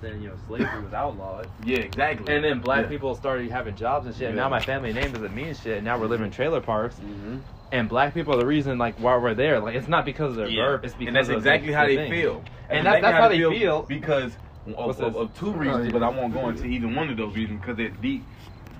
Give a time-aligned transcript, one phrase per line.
[0.00, 2.32] then you know slavery was outlawed, Yeah, exactly.
[2.34, 2.88] and then black Yeah.
[2.88, 4.28] people started having jobs and shit.
[4.28, 5.78] And now my family name doesn't mean shit.
[5.78, 7.40] And now we're living in trailer parks, Mhm.
[7.72, 9.60] and black people are the reason like why we're there.
[9.60, 10.64] Like it's not because of their Yeah.
[10.64, 12.44] birth, it's because and that's exactly how they feel.
[12.68, 13.82] And that's- that's how they feel.
[13.82, 14.36] because
[14.76, 17.60] of, of, of two reasons, but I won't go into even one of those reasons
[17.60, 18.28] because they're deep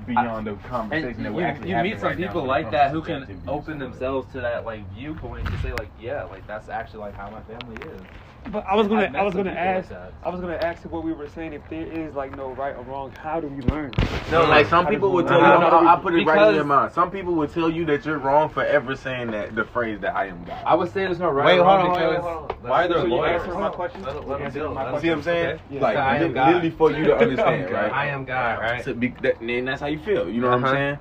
[0.07, 2.93] beyond the conversation And that you, we're actually you meet some right people like that
[2.93, 7.01] who can open themselves to that like viewpoint to say like yeah like that's actually
[7.01, 8.07] like how my family is.
[8.51, 9.93] But I was gonna, I've I was gonna people like ask.
[10.25, 11.53] I was gonna ask you what we were saying.
[11.53, 13.93] If there is like no right or wrong, how do we learn?
[14.31, 15.45] No, like some How people would tell you.
[15.45, 15.61] work?
[15.61, 16.93] No, no, I'll put it right in your mind.
[16.93, 20.17] Some people would tell you that you're wrong for ever saying that the phrase that
[20.17, 20.63] I am God.
[20.65, 22.51] I would say there's no right Wait, or hold wrong on, wait, because wait, hold
[22.51, 22.71] on.
[22.71, 23.41] why are there So you lawyers?
[23.41, 24.03] answering my question?
[24.03, 25.47] Let, let You them my Let see what I'm saying?
[25.47, 25.63] okay.
[25.71, 25.81] Yeah.
[25.81, 26.47] Like I am God.
[26.47, 27.93] literally for you to understand, right?
[27.93, 28.85] I am God, right?
[28.85, 30.29] So be, that, and that's how you feel.
[30.29, 30.67] You know what Uh-huh.
[30.69, 30.99] I'm saying?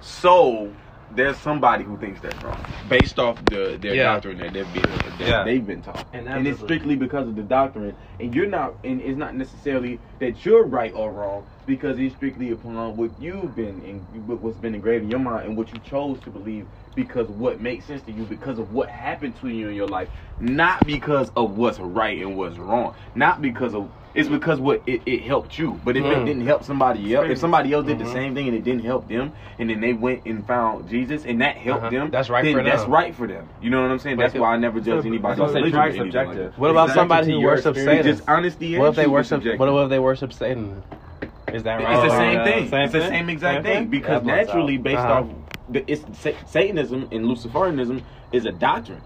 [0.00, 0.72] So
[1.10, 4.04] there's somebody who thinks that's wrong based off the their Yeah.
[4.04, 5.44] doctrine that they've been that Yeah.
[5.44, 7.96] they've been taught, And and, it's strictly because of the doctrine.
[8.20, 12.50] And you're not, and it's not necessarily that you're right or wrong because it's strictly
[12.52, 16.20] upon what you've been and what's been engraved in your mind and what you chose
[16.22, 19.74] to believe because what makes sense to you because of what happened to you in
[19.76, 24.58] your life, not because of what's right and what's wrong, not because of it's because
[24.58, 25.78] what it, it helped you.
[25.84, 26.26] But if it Mm.
[26.26, 28.04] didn't help somebody else, if somebody else did Mhm.
[28.04, 31.24] the same thing and it didn't help them, and then they went and found Jesus
[31.26, 31.90] and that helped Uh-huh.
[31.90, 32.90] them, That's right then for that's them.
[32.90, 33.46] right for them.
[33.60, 34.16] You know what I'm saying?
[34.16, 35.70] That's Like, why I never judge so- anybody's so religion.
[35.72, 36.94] try or like What about Exactly.
[36.94, 37.78] somebody who worships.
[37.84, 38.02] Satan?
[38.04, 39.44] Just honesty What if they worship?
[39.58, 40.82] What if they worship Satan?
[41.52, 41.94] Is that right?
[41.94, 42.68] It's the same thing.
[42.68, 43.90] Same it's the same exact Same thing thing?
[43.90, 45.20] because naturally, based Uh-huh.
[45.20, 45.26] off
[45.68, 46.04] the, it's
[46.46, 48.00] Satanism and Luciferianism
[48.32, 49.00] is a doctrine.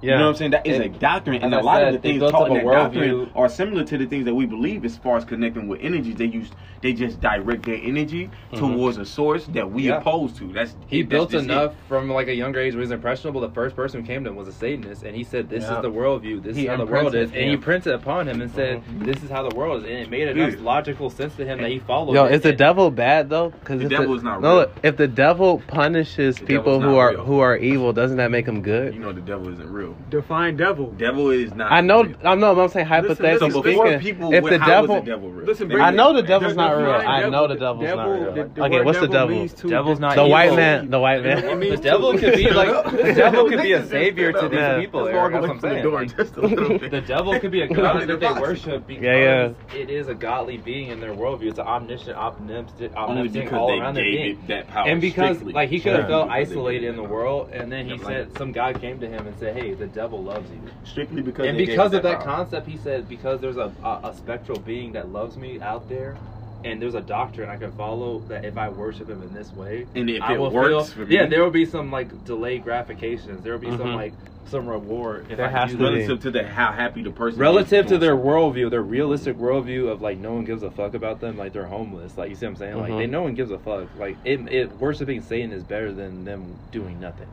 [0.00, 0.12] Yeah.
[0.12, 0.50] You know what I'm saying?
[0.52, 2.32] That is a And doctrine, and as a I lot said, of the things built
[2.32, 3.30] taught in that doctrine worldview.
[3.34, 6.12] are similar to the things that we believe as far as connecting with energy.
[6.12, 9.98] They use they just direct their energy towards a source that we Yeah.
[9.98, 10.52] oppose to.
[10.52, 11.50] That's He that's built just it.
[11.50, 12.74] enough from like a younger age.
[12.74, 13.40] When he was impressionable.
[13.40, 15.76] The first person who came to him was a Satanist, and he said, "This Yeah.
[15.76, 16.42] is the worldview.
[16.42, 18.82] This He is how the world is." imprinted, And he printed upon him and said,
[18.84, 19.04] Mhm.
[19.04, 20.58] "This is how the world is," and it made enough Yeah.
[20.62, 22.14] logical sense to him that he followed.
[22.14, 22.34] Yo, it.
[22.34, 23.50] is the devil bad though?
[23.58, 24.58] Because The devil is not no.
[24.60, 24.68] real.
[24.84, 28.62] If the devil punishes The people who are who are evil, doesn't that make him
[28.62, 29.87] good You know the devil isn't real.
[30.10, 30.86] Define devil.
[30.92, 31.70] Devil is not.
[31.72, 32.02] I know.
[32.04, 32.16] real.
[32.24, 32.58] I'm no.
[32.60, 35.46] I'm saying hypothetically So before speaking, people, if the how devil, was the devil real?
[35.46, 36.94] Listen, bring I know the The- devil's not define real.
[37.08, 38.32] I know the devil's devil- not real.
[38.34, 39.46] the- the okay, word what's the devil?
[39.68, 40.30] Devil's not The evil.
[40.30, 40.90] white man.
[40.90, 41.60] The white man.
[41.60, 44.80] The devil could be like the devil could be a savior to these Yeah.
[44.80, 45.06] people.
[45.08, 46.90] Eric, That's what I'm from the door Like, just a little bit.
[46.90, 50.56] the devil could be a god that they worship because Yeah, it is a godly
[50.58, 51.48] being in their worldview.
[51.50, 54.30] It's an omniscient, omnipotent, Only omnipotent all around their gave being.
[54.32, 54.88] it that power.
[54.88, 58.36] And because like he could have felt isolated in the world, and then he said
[58.38, 61.58] some God came to him and said, "Hey, the devil loves you." strictly because and
[61.58, 62.36] they because it of that power.
[62.36, 66.16] concept, he said, because there's a, a a spectral being that loves me out there.
[66.64, 69.86] And there's a doctrine I can follow that if I worship him in this way,
[69.94, 72.24] And if I it will works feel, for me- yeah, there will be some like
[72.24, 73.44] delayed gratifications.
[73.44, 73.94] There will be some Mhm.
[73.94, 74.12] like
[74.46, 75.78] some reward if There I has to that.
[75.78, 75.84] be.
[75.84, 79.88] relative to the how happy the person relative is to their worldview, their realistic worldview
[79.88, 82.18] of like no one gives a fuck about them, like they're homeless.
[82.18, 82.76] Like you see what I'm saying?
[82.76, 82.98] Like Mhm.
[82.98, 83.86] they no one gives a fuck.
[83.96, 87.28] Like it, it worshiping Satan is better than them doing nothing.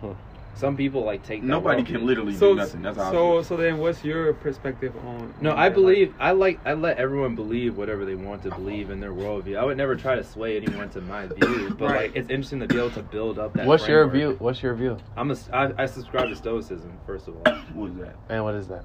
[0.00, 0.08] Huh.
[0.54, 2.82] Some people like take that Nobody can literally So, do nothing.
[2.82, 3.44] That's how I so, feel.
[3.44, 5.32] so then, what's your perspective on?
[5.40, 5.74] No, I that?
[5.74, 9.56] believe I like I let everyone believe whatever they want to believe in their worldview.
[9.58, 12.00] I would never try to sway anyone to my view, but Right.
[12.08, 13.64] like it's interesting to be able to build up that.
[13.66, 14.36] What's your view?
[14.38, 14.98] What's your view?
[15.16, 17.42] I'm a I, I subscribe to Stoicism first of all.
[17.72, 18.16] What was that?
[18.28, 18.84] And what is that?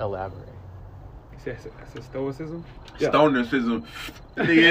[0.00, 0.48] Elaborate.
[1.32, 2.64] You said That's a, that's a stoicism.
[2.98, 3.08] Yeah.
[3.12, 3.84] Stonerism.
[4.36, 4.62] Nigga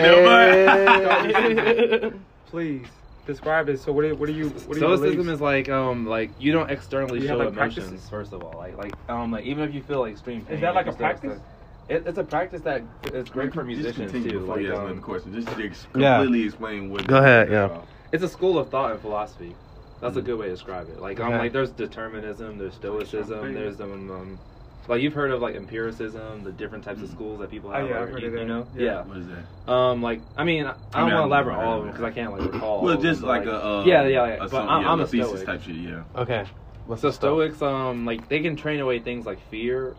[1.68, 2.14] in the.
[2.48, 2.88] Please
[3.32, 3.80] describe it.
[3.80, 4.06] So what?
[4.06, 4.50] Are, what are you?
[4.50, 7.54] What are Stoicism your is like um like you don't externally You show have, like,
[7.54, 8.10] emotions practices?
[8.10, 10.56] first of all like like um like even if you feel like extreme pain.
[10.56, 11.38] Is that like a practice?
[11.40, 12.84] to- It, it's a practice that
[13.14, 14.40] is great for musicians continue too.
[14.40, 16.18] Before Like you ask um, another question, just to ex- Yeah.
[16.18, 17.08] completely explain what.
[17.08, 17.82] Go ahead, yeah.
[18.14, 19.56] it's a school of thought and philosophy.
[20.00, 20.26] That's a Mhm.
[20.26, 21.00] good way to describe it.
[21.02, 21.38] Like um Okay.
[21.44, 24.40] like there's determinism, there's stoicism, there's um, um
[24.88, 27.12] like you've heard of like empiricism, the different types of Mhm.
[27.14, 27.88] schools that people Oh, have.
[27.88, 28.84] yeah, or I've heard you, of you know, Yeah.
[28.86, 29.02] yeah.
[29.04, 29.72] What is that?
[29.72, 31.80] Um, like I mean, I I don't want to I- elaborate all of know.
[31.84, 32.70] them because I can't like recall.
[32.80, 33.66] all Well, just them, like but, a.
[33.66, 34.34] Uh, yeah, yeah, yeah.
[34.34, 35.46] a But some- I'm, yeah, I'm a thesis stoic.
[35.46, 35.76] type shit.
[35.76, 36.04] Yeah.
[36.16, 36.46] Okay.
[36.88, 37.54] What's So the stoic?
[37.56, 39.96] stoics, um, like they can train away things like fear.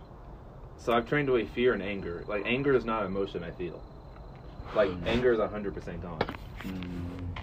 [0.78, 2.24] So I've trained away fear and anger.
[2.26, 3.80] Like anger is not an emotion I feel.
[4.74, 5.06] Like Mm.
[5.06, 6.18] anger is hundred percent gone.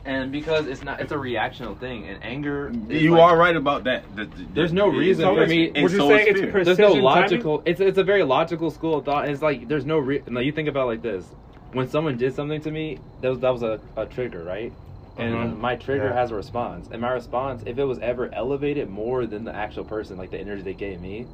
[0.06, 2.08] And because it's not, it's a reactional thing.
[2.08, 4.06] And anger, is You like- are right about that.
[4.16, 6.52] The- the- The's no reason so for me- and Would you so say it's fear.
[6.64, 7.62] There's no Precision logical.
[7.66, 9.24] It's it's a very logical school of thought.
[9.26, 10.00] And it's like there's no.
[10.00, 11.36] Re- now you think about it like this:
[11.74, 14.74] when someone did something to me, that was that was a, a trigger, right?
[15.18, 15.58] And Mhm.
[15.60, 16.14] my trigger Yeah.
[16.14, 19.84] has a response, and my response, if it was ever elevated more than the actual
[19.84, 21.28] person, like the energy they gave me,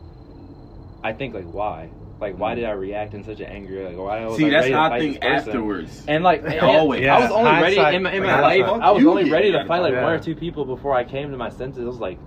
[1.03, 4.25] I think like why, like why did I react in such an angry, like why
[4.25, 6.03] was See, I that's ready to how I think afterwards.
[6.07, 7.06] And like and Always.
[7.07, 8.63] I was only ready in my, in my life.
[8.63, 10.03] I was only ready to fight like Yeah.
[10.03, 11.83] one or two people before I came to my senses.
[11.83, 12.17] I was like,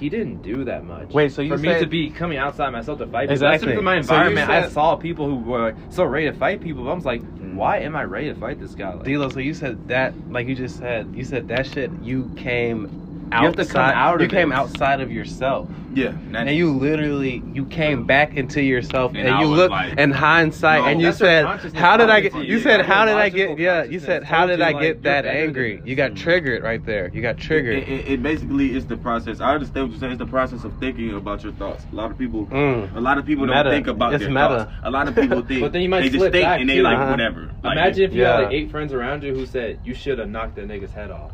[0.00, 1.10] he didn't do that much.
[1.10, 3.32] Wait, so you for me to be coming outside myself to fight people?
[3.32, 3.50] Exactly.
[3.50, 4.50] That's because of my So you environment.
[4.50, 6.84] I saw people who were so ready to fight people.
[6.84, 7.54] But I was like, mm.
[7.54, 8.94] why am I ready to fight this guy?
[8.94, 11.90] Like, D'Lo, so you said that, like you just said, you said that shit.
[12.02, 13.94] You came You have to come outside.
[13.94, 14.54] out of you came it.
[14.54, 19.48] outside of yourself, Yeah, and you literally you came back into yourself, And and, you
[19.48, 21.44] was look like, in hindsight, no, and you said,
[21.74, 22.60] "How did I get?" You you.
[22.60, 25.94] said, "How did I get?" Yeah, you said, "How did I get that angry?" You
[25.96, 27.10] got triggered right there.
[27.12, 27.78] You got triggered.
[27.78, 29.40] It, it, it basically is the process.
[29.40, 30.12] I understand what you're saying.
[30.12, 31.84] It's the process of thinking about your thoughts.
[31.92, 32.94] A lot of people, Mm.
[32.96, 33.64] a lot of people Meta.
[33.64, 34.48] don't think about It's their meta.
[34.66, 34.72] thoughts.
[34.84, 36.82] A lot of people think, But then you might they just think and they too.
[36.82, 37.10] like Uh-huh.
[37.10, 37.50] whatever.
[37.62, 40.28] Like, Imagine if you had like eight friends around you who said you should have
[40.30, 41.32] knocked that nigga's head off.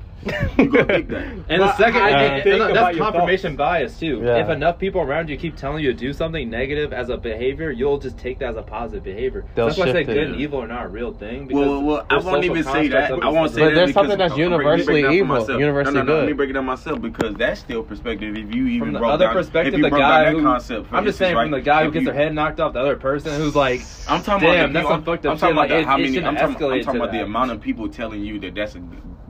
[0.58, 1.26] You gonna think that.
[1.48, 4.20] And the second, I and- didn't and think that's about your confirmation bias too.
[4.24, 4.36] Yeah.
[4.36, 7.70] If enough people around you keep telling you to do something negative as a behavior,
[7.70, 9.44] you'll just take that as a positive behavior.
[9.54, 10.14] They'll that's why I say shift it.
[10.14, 11.46] good and evil are not a real thing.
[11.46, 13.12] Because Well, well, I won't even say that.
[13.12, 15.94] I won't say But that there's something that's universally breaking it down for evil, universally
[15.96, 18.36] no, no, no, Let me break it down myself because that's still perspective.
[18.36, 21.14] If you even From the broke other down, perspective, the guy who concept, I'm just
[21.14, 23.54] instance, saying from the guy who gets their head knocked off, the other person who's
[23.56, 25.80] like, I'm talking about the that's people- some fucked up I'm talking shit, like, about
[25.80, 26.16] the- how many.
[26.18, 28.74] I'm talking, I'm escalate talking to about the amount of people telling you that that's
[28.74, 28.82] a,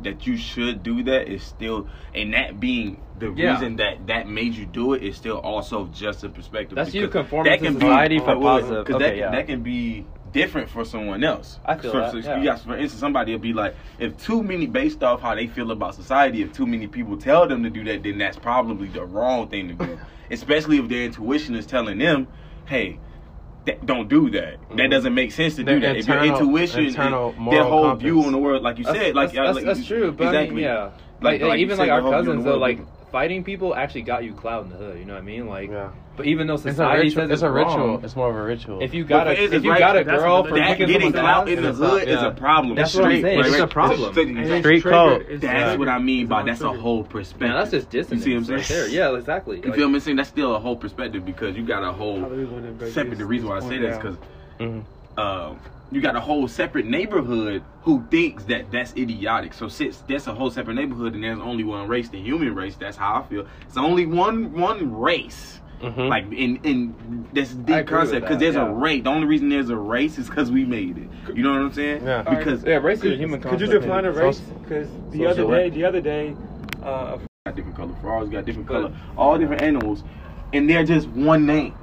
[0.02, 3.52] that you should do that is still, and that being the Yeah.
[3.54, 6.76] reason that that made you do it is still also just a perspective.
[6.76, 8.84] That's you because conforming that to can be- society for uh, well, positive.
[8.86, 9.30] 'cause Okay, that, yeah.
[9.32, 11.58] that can be different for someone else.
[11.64, 12.38] I feel for, that, so yeah.
[12.38, 15.46] you got, for instance, somebody will be like, if too many, based off how they
[15.48, 18.88] feel about society, if too many people tell them to do that, then that's probably
[18.88, 19.98] the wrong thing to do.
[20.30, 22.28] Especially if their intuition is telling them,
[22.66, 23.00] hey.
[23.66, 24.58] That, don't do that.
[24.58, 24.90] That mm-hmm.
[24.90, 25.96] doesn't make sense to do Their that.
[25.96, 28.02] If your intuition, internal their whole compass.
[28.02, 30.12] view on the world, like you That's, said, like that's, that's, like, that's true.
[30.12, 30.48] But exactly.
[30.48, 30.90] I mean, yeah,
[31.20, 32.80] Like- like, like even said, like our whole view on cousins though, like
[33.14, 34.98] fighting people actually got you clout in the hood.
[34.98, 35.46] You know what I mean?
[35.46, 35.90] Like, Yeah.
[36.16, 37.22] but even though It's a society ritual.
[37.22, 37.76] says It's a ritual.
[37.76, 38.82] wrong, It's more of a ritual.
[38.82, 40.78] if you got But a for if instance, you right, got a girl for that
[40.78, 42.74] getting someone's clout in the it's not- hood is a problem.
[42.74, 43.36] That's what I'm saying.
[43.38, 43.62] right, It's right.
[43.62, 44.00] a problem.
[44.10, 44.92] It's- And it's- it's Street triggered.
[44.92, 45.26] code.
[45.30, 45.78] That's triggered.
[45.78, 47.40] what I mean by It's that's a whole perspective.
[47.48, 48.90] Man, that's just dissonance You see what I'm right saying?
[48.90, 49.10] there.
[49.12, 49.62] Yeah, exactly.
[49.64, 50.00] You feel me?
[50.00, 52.72] Saying that's still a whole perspective because you got a whole How do we wanna
[52.72, 53.18] break separate.
[53.18, 54.16] The reason why I say point that is because
[54.58, 54.82] Mhm.
[55.18, 55.56] um,
[55.94, 59.54] you got a whole separate neighborhood who thinks that that's idiotic.
[59.54, 62.74] So since that's a whole separate neighborhood and there's only one race, the human race,
[62.74, 63.46] that's how I feel.
[63.66, 65.60] It's only one one race.
[65.80, 66.08] Mhm.
[66.08, 68.66] Like in in this deep concept because there's yeah.
[68.66, 69.04] a race.
[69.04, 71.36] The only reason there's a race is because we made it.
[71.36, 72.04] You know what I'm saying?
[72.04, 72.22] Yeah.
[72.22, 73.60] Because yeah, race is a human concept.
[73.60, 74.40] Could you define a race?
[74.40, 76.34] Because the other social day, the other day,
[76.82, 80.02] uh, got different color frogs, got different color, all different animals,
[80.52, 81.74] and they're just one name.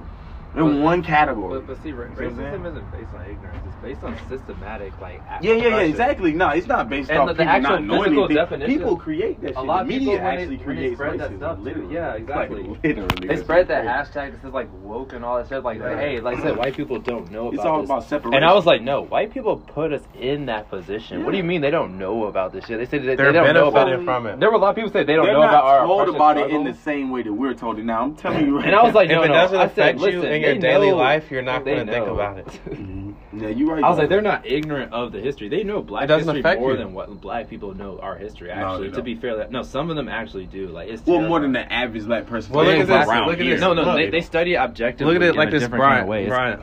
[0.54, 1.60] They're But- one category.
[1.60, 2.54] But, but see, ra- See what I'm saying?
[2.54, 3.60] racism isn't based on ignorance.
[3.66, 5.22] It's based on systematic, like.
[5.42, 5.90] yeah, yeah, yeah, oppression.
[5.90, 6.32] exactly.
[6.34, 8.36] No, it's not based And off the- the people not knowing anything.
[8.36, 9.56] definition- People create that shit.
[9.58, 11.94] A lot of the media when they- actually when they creates spread that stuff, literally.
[11.94, 12.64] Yeah, Like, exactly.
[12.84, 13.28] literally.
[13.28, 15.64] They spread that hashtag that says like woke and all that shit.
[15.64, 15.96] Like, Yeah.
[15.98, 17.90] hey, like I said, white people don't know about It's all this.
[17.90, 18.34] about separation.
[18.36, 21.24] And I was like, no, white people put us in that position.
[21.24, 22.78] What do you mean they don't know about this shit?
[22.78, 24.40] They said they, They're don't know about benefiting from it.
[24.42, 26.10] There were a lot of people say they don't They're know not about our told
[26.14, 27.86] about it in the same way that we're told it.
[27.86, 29.34] Now I'm telling you, right And I was like, if no, it no.
[29.34, 31.92] doesn't I said, affect you listen, in your daily know- life, you're not going to
[31.92, 32.48] think about it.
[32.72, 33.14] Mhm.
[33.34, 33.84] yeah, you're right.
[33.84, 35.48] I was like, they're not ignorant of the history.
[35.50, 36.78] They know black It history affect more you.
[36.78, 38.50] than what black people know our history.
[38.52, 40.68] Actually, they to be fair, that no, some of them actually do.
[40.68, 42.54] Like it's well more than the average black person.
[42.54, 43.62] Well, look at this, around look at this.
[43.62, 45.14] No, no, they, they study objectively.
[45.14, 46.28] Look at it like this, different kind of Brian.
[46.28, 46.62] Brian.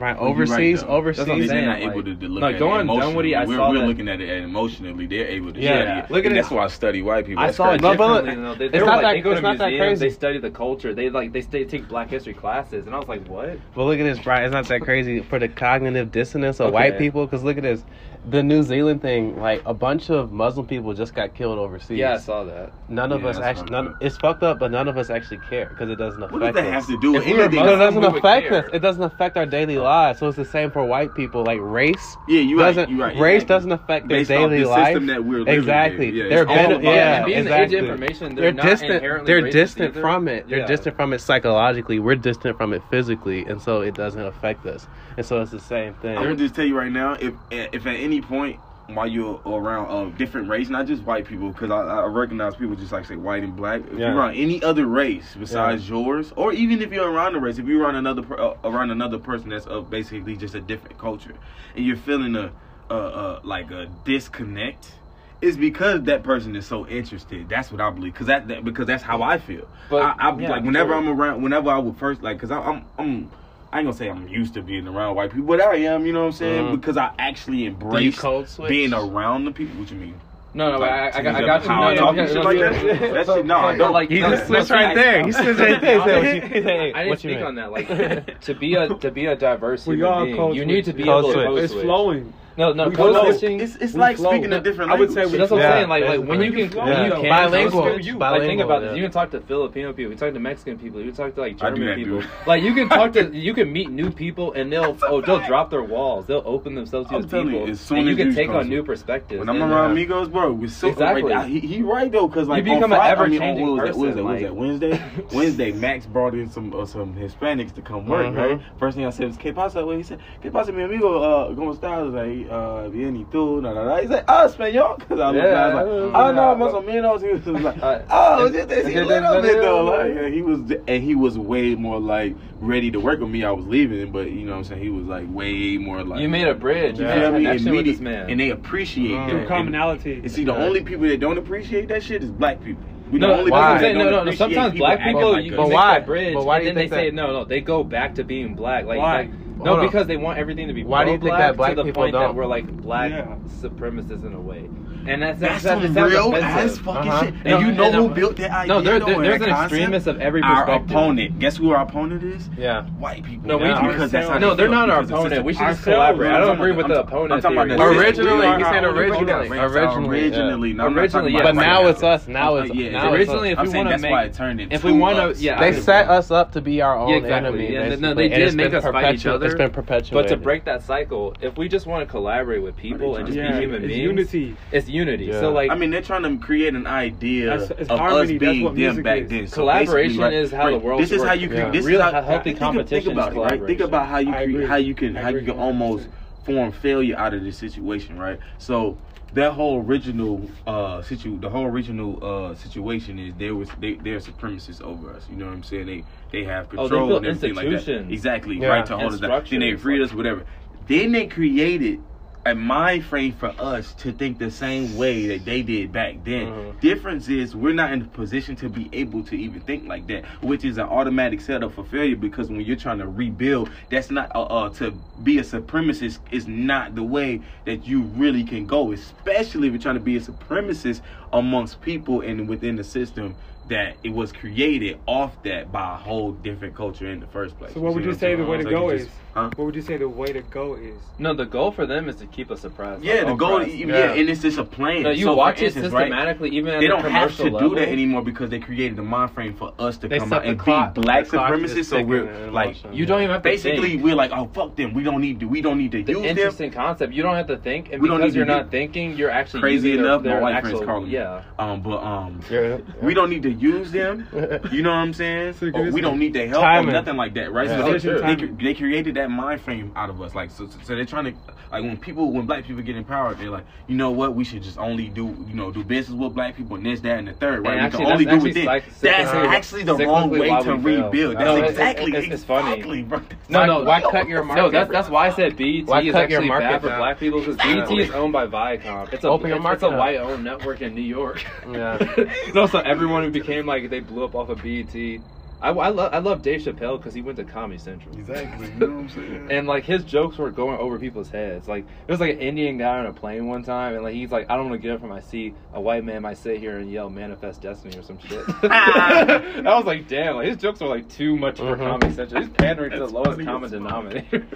[0.00, 0.88] Brian, Well, you're right, overseas, though.
[0.88, 1.26] overseas.
[1.26, 3.06] That's what I'm They're not like- able to, to look like, at going it emotionally.
[3.06, 5.06] Dunwoody, I we're, saw we're that- looking at it emotionally.
[5.06, 5.98] They're able to Yeah, study yeah.
[6.04, 6.10] it.
[6.10, 6.40] Look at and it.
[6.40, 7.42] That's why I study white people.
[7.42, 7.82] I That's saw it crazy.
[7.82, 8.44] No, but differently.
[8.48, 8.68] look, though.
[8.70, 10.08] They, it's not like, that- they go it's to not that museums, crazy.
[10.08, 10.94] they study the culture.
[10.94, 13.58] They like they stay, take black history classes, and I was like, what?
[13.74, 14.44] But look at this, Brian.
[14.46, 16.74] It's not that crazy for the cognitive dissonance of Okay.
[16.74, 17.26] white people.
[17.26, 17.84] Because look at this,
[18.28, 19.38] the New Zealand thing.
[19.40, 21.98] Like a bunch of Muslim people just got killed overseas.
[21.98, 22.72] Yeah, I saw that.
[22.88, 23.70] None of Yeah, us actually.
[23.70, 26.40] None, it's fucked up, but none of us actually care because it doesn't affect What
[26.42, 26.72] does that us.
[26.72, 27.64] have to do with If anything?
[27.64, 28.70] No, it doesn't affect us.
[28.72, 29.84] It doesn't affect our daily oh.
[29.84, 30.18] lives.
[30.18, 31.44] So it's the same for white people.
[31.44, 32.74] Like race Yeah, you're right.
[32.74, 32.90] doesn't.
[32.90, 33.16] You're right.
[33.16, 33.54] Race exactly.
[33.54, 34.86] doesn't affect their Based off daily the life.
[34.88, 35.60] system that we're living in.
[35.60, 36.10] exactly.
[36.10, 37.26] Yeah, they're it's all ben- about yeah, that.
[37.26, 38.92] being the age of information, they're, they're not distant.
[38.92, 40.00] inherently They're distant either.
[40.00, 40.48] from it.
[40.48, 40.66] They're Yeah.
[40.66, 41.98] distant from it psychologically.
[41.98, 44.88] We're distant from it physically, and so it doesn't affect us.
[45.16, 46.16] And so it's the same thing.
[46.16, 50.08] I'm gonna just tell you right now, if if at any point while you're around
[50.08, 53.16] a different race, not just white people, because I, I recognize people just like say
[53.16, 53.82] white and black.
[53.86, 54.08] If Yeah.
[54.08, 57.66] you're around any other race besides yours, or even if you're around a race, if
[57.66, 61.34] you're around another uh, around another person that's of basically just a different culture,
[61.76, 62.50] and you're feeling a,
[62.90, 64.92] a, a like a disconnect.
[65.40, 67.48] It's because that person is so interested.
[67.48, 68.12] That's what I believe.
[68.14, 69.66] Cause that, that because that's how I feel.
[69.88, 70.98] But, I, I yeah, like whenever sure.
[70.98, 73.30] I'm around, whenever I would first like, cause I, I'm I'm
[73.72, 76.04] I ain't gonna say I'm used to being around white people, but I am.
[76.04, 76.66] You know what I'm saying?
[76.66, 76.80] Mhm.
[76.80, 79.78] Because I actually embrace code being around the people.
[79.80, 80.14] What you mean?
[80.52, 81.68] No, no, Like, I, I, I, got, I got you.
[81.68, 82.72] how No, no, shit no, like that?
[82.72, 83.92] no, That no, shit- no, I don't.
[83.92, 85.24] like, He just no, switched see, right there.
[85.24, 86.00] He switched right there.
[86.04, 87.70] So he- he said, hey, I didn't what speak on that.
[87.70, 91.24] Like to be a to be a diverse human being, you need to be Code
[91.36, 92.32] able to it's flowing.
[92.60, 93.58] No, no, We code switching.
[93.58, 94.30] It's it's like flow.
[94.32, 95.26] speaking a different I would language.
[95.26, 95.88] say we That's what I'm saying.
[95.88, 96.84] Like, like when you can, Yeah.
[96.84, 98.18] when you can Bilingual.
[98.20, 98.88] Like, think about yeah.
[98.88, 98.96] this.
[98.98, 100.12] You can talk to Filipino people.
[100.12, 101.00] You talk to Mexican people.
[101.00, 102.20] You can talk to like German that, people.
[102.20, 102.28] dude.
[102.46, 105.70] Like you can talk to, you can meet new people, and they'll oh they'll drop
[105.70, 106.26] their walls.
[106.26, 108.48] They'll open themselves to I'm these telling you, people, as soon and you can take
[108.48, 109.38] come on new perspectives.
[109.38, 111.32] When I'm around uh, amigos, bro, we so Exactly.
[111.48, 113.94] He, he right though, cause like You on become an Friday, on, ever-changing what was
[113.94, 113.96] that?
[113.96, 114.22] What was that?
[114.22, 114.90] person, What was that?
[114.92, 115.36] Wednesday.
[115.36, 118.34] Wednesday, Max brought in some uh, some Hispanics to come work.
[118.36, 118.60] Right.
[118.78, 121.22] First thing I said was, "Que pasa?" Well, he said, "Que pasa, mi amigo?
[121.22, 122.12] Uh, ¿Cómo estás?
[122.12, 123.96] Like, uh, bien y tú?" Nah, nah, nah.
[124.00, 126.82] He said, "Ah, español." Cause I was, Yeah, I was like, "Ah, no, más o
[126.82, 129.84] menos." He was like, Uh, "Oh, and- just this and a then little bit though."
[129.84, 133.44] Like, yeah, he was, and he was way more like ready to work with me.
[133.44, 134.82] I was leaving, but you know what I'm saying.
[134.82, 136.98] He was like way more like You made a bridge.
[136.98, 137.14] You You Yeah.
[137.14, 137.44] made feel a me?
[137.44, 138.30] connection with this man.
[138.30, 139.16] and they appreciate Mhm.
[139.24, 139.30] that.
[139.30, 140.12] Through And- commonality.
[140.22, 140.64] and see, the Yeah.
[140.64, 142.82] only people that don't appreciate that shit is black people.
[143.12, 143.98] We No, the only that's what I'm people saying.
[143.98, 144.16] No, no, no.
[144.20, 145.56] appreciate Sometimes black people, like you.
[145.56, 145.98] But why?
[145.98, 147.44] bridge, But why and do you then they think say no, no.
[147.44, 148.86] They go back to being black.
[148.86, 149.16] Like, Why?
[149.16, 149.30] like
[149.64, 149.86] no, Hold on.
[149.86, 150.84] because they want everything to be.
[150.84, 152.36] Why do you think that black to the people point that don't?
[152.36, 153.36] we're like black Yeah.
[153.60, 154.68] supremacists in a way?
[155.06, 156.44] And that's That's that's, some that's, real offensive.
[156.44, 157.24] ass fucking Uh-huh.
[157.24, 157.34] shit.
[157.34, 158.74] And No, you know no- who built that idea?
[158.74, 159.72] No, there, there, and there's an concept?
[159.72, 161.38] extremist of every Our opponent.
[161.38, 162.48] Guess who our opponent is?
[162.58, 162.82] Yeah.
[162.98, 163.48] White people.
[163.48, 163.86] No, we Yeah.
[163.86, 165.44] because that's how no, they they're not our opponent.
[165.44, 166.32] We should just collaborate.
[166.32, 167.98] I don't agree with the I'm opponent talking about theory.
[167.98, 169.58] Originally, We are he's saying originally.
[169.58, 170.74] Originally, originally, yeah.
[170.76, 171.40] no, I'm not Originally, talking yeah.
[171.50, 172.28] about But now it's us.
[172.28, 175.32] Now it's yeah, originally, if we wanna make- why it turned into if we wanna-
[175.36, 177.70] yeah, They set us up to be our own enemy.
[178.00, 179.46] No, they did it's make us fight each other.
[179.46, 179.70] It's been
[180.12, 183.38] But to break that cycle, if we just want to collaborate with people and just
[183.38, 184.56] be human it's unity.
[184.72, 184.99] it's unity.
[185.08, 185.40] Yeah.
[185.40, 188.28] So like, I mean, they're trying to create an idea That's- it's of harmony, us
[188.28, 189.28] that's being what them music back is.
[189.30, 189.46] then.
[189.46, 191.40] So Collaboration basically, right- is how the right, world This is how works.
[191.42, 191.54] you Yeah.
[191.54, 191.72] create.
[191.72, 193.66] This Real is how healthy think, competition Think about is it, right?
[193.66, 194.66] Think about how you I create, agree.
[194.66, 196.08] how you can how you can almost
[196.44, 198.38] form failure out of this situation, right?
[198.58, 198.96] So
[199.32, 204.18] that whole original uh situ the whole original uh situation is there was they they're
[204.18, 205.26] supremacists over us.
[205.30, 205.86] You know what I'm saying?
[205.86, 207.72] They they have control Oh, they control built and everything like that.
[207.74, 208.12] institutions.
[208.12, 208.68] Exactly, Yeah.
[208.68, 209.44] right to hold And us down.
[209.48, 210.42] Then they freed us, whatever.
[210.88, 212.00] Then they created
[212.46, 216.46] a mind frame for us to think the same way that they did back then.
[216.46, 216.80] Mhm.
[216.80, 220.24] Difference is we're not in a position to be able to even think like that,
[220.42, 224.30] which is an automatic setup for failure because when you're trying to rebuild, that's not
[224.34, 224.92] uh, uh to
[225.22, 229.82] be a supremacist is not the way that you really can go, especially if you're
[229.82, 231.02] trying to be a supremacist
[231.34, 236.32] amongst people and within the system that it was created off that by a whole
[236.32, 237.74] different culture in the first place.
[237.74, 239.10] So what would see you say the way to go you is?
[239.32, 239.50] Just- huh?
[239.56, 240.94] What would you say the way to go is?
[241.18, 243.02] no, the goal for them is to keep us suppressed.
[243.02, 243.74] Yeah, like, the goal, oppressed.
[243.76, 244.12] yeah, Yeah.
[244.14, 245.02] and it's just a plan.
[245.02, 247.36] No, you So, for watch it instance, right, systematically, even at they the don't have
[247.36, 247.68] to level.
[247.70, 250.44] do that anymore because they created the mind frame for us to They come out
[250.44, 251.84] and clock- be black the supremacists.
[251.86, 252.92] So we're like, motion.
[252.94, 254.02] You don't even have to basically, think.
[254.04, 254.94] we're like, oh fuck them.
[254.94, 255.46] We don't need to.
[255.46, 256.30] We don't need to the use them.
[256.30, 257.12] interesting concept.
[257.12, 259.16] You don't have to think, and We don't because need you're to not do- thinking,
[259.16, 261.10] you're actually Crazy using enough, their, my their white actual, friends call me.
[261.10, 261.42] Yeah.
[261.58, 262.40] Um, but um,
[263.02, 264.26] we don't need to use them.
[264.72, 265.54] You know what I'm saying?
[265.60, 266.90] We don't need their help Timing.
[266.90, 267.68] or nothing like that, right?
[267.68, 268.56] So they, Decision they, timing.
[268.56, 270.34] they created that mind frame out of us.
[270.34, 271.32] Like so, so they're trying to
[271.72, 274.34] like when people when black people get empowered, they're like, you know what?
[274.34, 277.18] We should just only do you know do business with black people and this, that,
[277.18, 277.78] and the third, right?
[277.78, 278.68] And we can only do it then.
[278.68, 281.36] actually psych- That's cyclically- actually the wrong way to rebuild.
[281.36, 282.70] That's No, exactly it's- it's funny.
[282.72, 283.20] exactly, bro.
[283.48, 283.84] No, no.
[283.84, 284.62] Why cut your market?
[284.62, 287.56] No, that's that's why I said BET Why is actually bad for black people because
[287.56, 289.12] BET is owned by Viacom.
[289.12, 291.42] It's a Open your market a white-owned network in New York.
[291.70, 291.98] Yeah.
[292.54, 295.20] no, so everyone who became like they blew up off of BET.
[295.62, 298.14] I, I love I love Dave Chappelle because he went to Comedy Central.
[298.18, 298.68] Exactly.
[298.68, 299.46] You know what I'm saying?
[299.50, 301.68] And like his jokes were going over people's heads.
[301.68, 304.30] Like it was like an Indian guy on a plane one time, and like he's
[304.30, 305.54] like, I don't want to get up from my seat.
[305.74, 308.42] A white man might sit here and yell "Manifest Destiny" or some shit.
[308.62, 311.78] I was like, damn, like his jokes are like too much for Mhm.
[311.78, 312.40] Comedy Central.
[312.42, 314.46] He's pandering to the lowest common as denominator.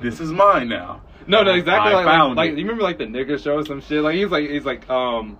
[0.00, 1.00] this is mine now.
[1.26, 1.92] no, no, exactly.
[1.92, 2.58] I like, like, found like, it.
[2.58, 4.02] you remember like the nigga show or some shit.
[4.02, 5.38] Like he's like he's like um.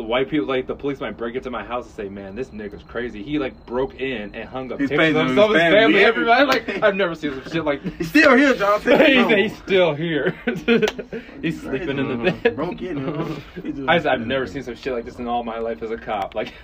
[0.00, 2.48] The White people, like the police, might break into my house and say, "Man, this
[2.48, 5.72] nigga's crazy." He like broke in and hung up His pictures of himself, his his
[5.72, 6.40] family, family, everybody.
[6.42, 6.74] everybody.
[6.76, 8.80] Like I've never seen some shit like He's still here, John.
[8.80, 10.34] Take he's, he's still here.
[11.42, 12.38] he's sleeping in the Crazy.
[12.40, 12.56] bed.
[12.56, 13.24] Broke in, huh?
[13.62, 15.82] He's doing I just, I've never seen some shit like this in all my life
[15.82, 16.34] as a cop.
[16.34, 16.54] Like,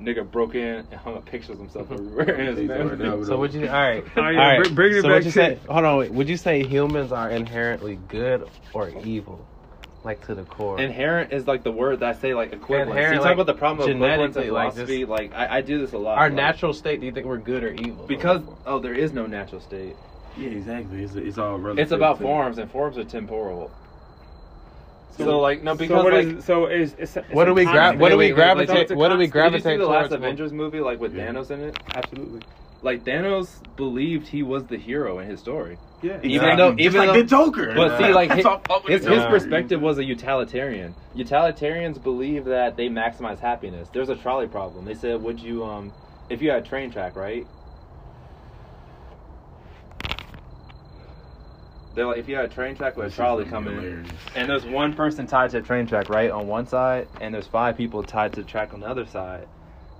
[0.00, 2.34] nigga broke in and hung up pictures of himself everywhere.
[2.34, 3.20] in his He's already family.
[3.20, 3.26] out.
[3.26, 3.66] So would you?
[3.68, 4.04] All right.
[4.16, 5.58] All bring- bring it so back you to- say?
[5.68, 5.98] Hold on.
[5.98, 6.10] Wait.
[6.12, 9.46] Would you say humans are inherently good or evil,
[10.04, 10.78] like to the core?
[10.80, 12.90] Inherent is like the word that I say like equivalent.
[12.90, 15.04] Inherent, you talk like, about the problem of equivalence in genetically, like, philosophy.
[15.04, 16.18] Like, I, I do this a lot.
[16.18, 17.00] Our like, natural state.
[17.00, 18.06] Do you think we're good or evil?
[18.06, 19.96] because oh, there is no natural state.
[20.36, 21.02] Yeah, exactly.
[21.02, 21.82] It's, it's all relative.
[21.82, 23.70] It's about to- forms, and forms are temporal.
[25.16, 27.54] So, So- like no, So because what like is so is it's, it's What do
[27.54, 28.00] we gra- concept.
[28.00, 30.14] what do we gravitate- like, what do we gravitate Did you see the last towards?
[30.14, 31.28] Avengers movie, like with Yeah.
[31.28, 31.78] Thanos in it?
[31.94, 32.40] Absolutely.
[32.82, 35.78] Like Thanos believed he was the hero in his story.
[36.04, 36.12] Yeah.
[36.22, 36.34] Exactly.
[36.34, 37.72] Even though- Just even like though- the Joker.
[37.74, 40.94] But see, like his, all fuck with his, his perspective was a utilitarian.
[41.14, 43.88] Utilitarians believe that they maximize happiness.
[43.90, 44.84] There's a trolley problem.
[44.84, 45.92] They said, "Would you, um,
[46.28, 47.46] if you had a train track, right?
[51.94, 54.10] they're like if you had a train track with a trolley coming hilarious.
[54.34, 57.46] and there's one person tied to the train track right on one side, and there's
[57.46, 59.46] five people tied to the track on the other side,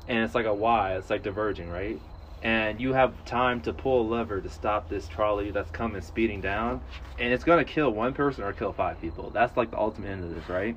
[0.09, 2.01] and it's like a Y, it's like diverging, right?
[2.45, 6.43] And you have time to pull a lever to stop this trolley that's coming speeding
[6.43, 6.83] down,
[7.19, 9.31] and it's gonna kill one person or kill five people.
[9.31, 10.77] That's like the ultimate end of this, right?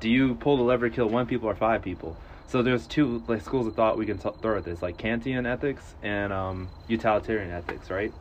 [0.00, 2.20] Do you pull the lever to kill one people or five people?
[2.46, 5.46] So there's two like schools of thought we can t- throw at this, like Kantian
[5.46, 8.14] ethics and um, utilitarian ethics, right?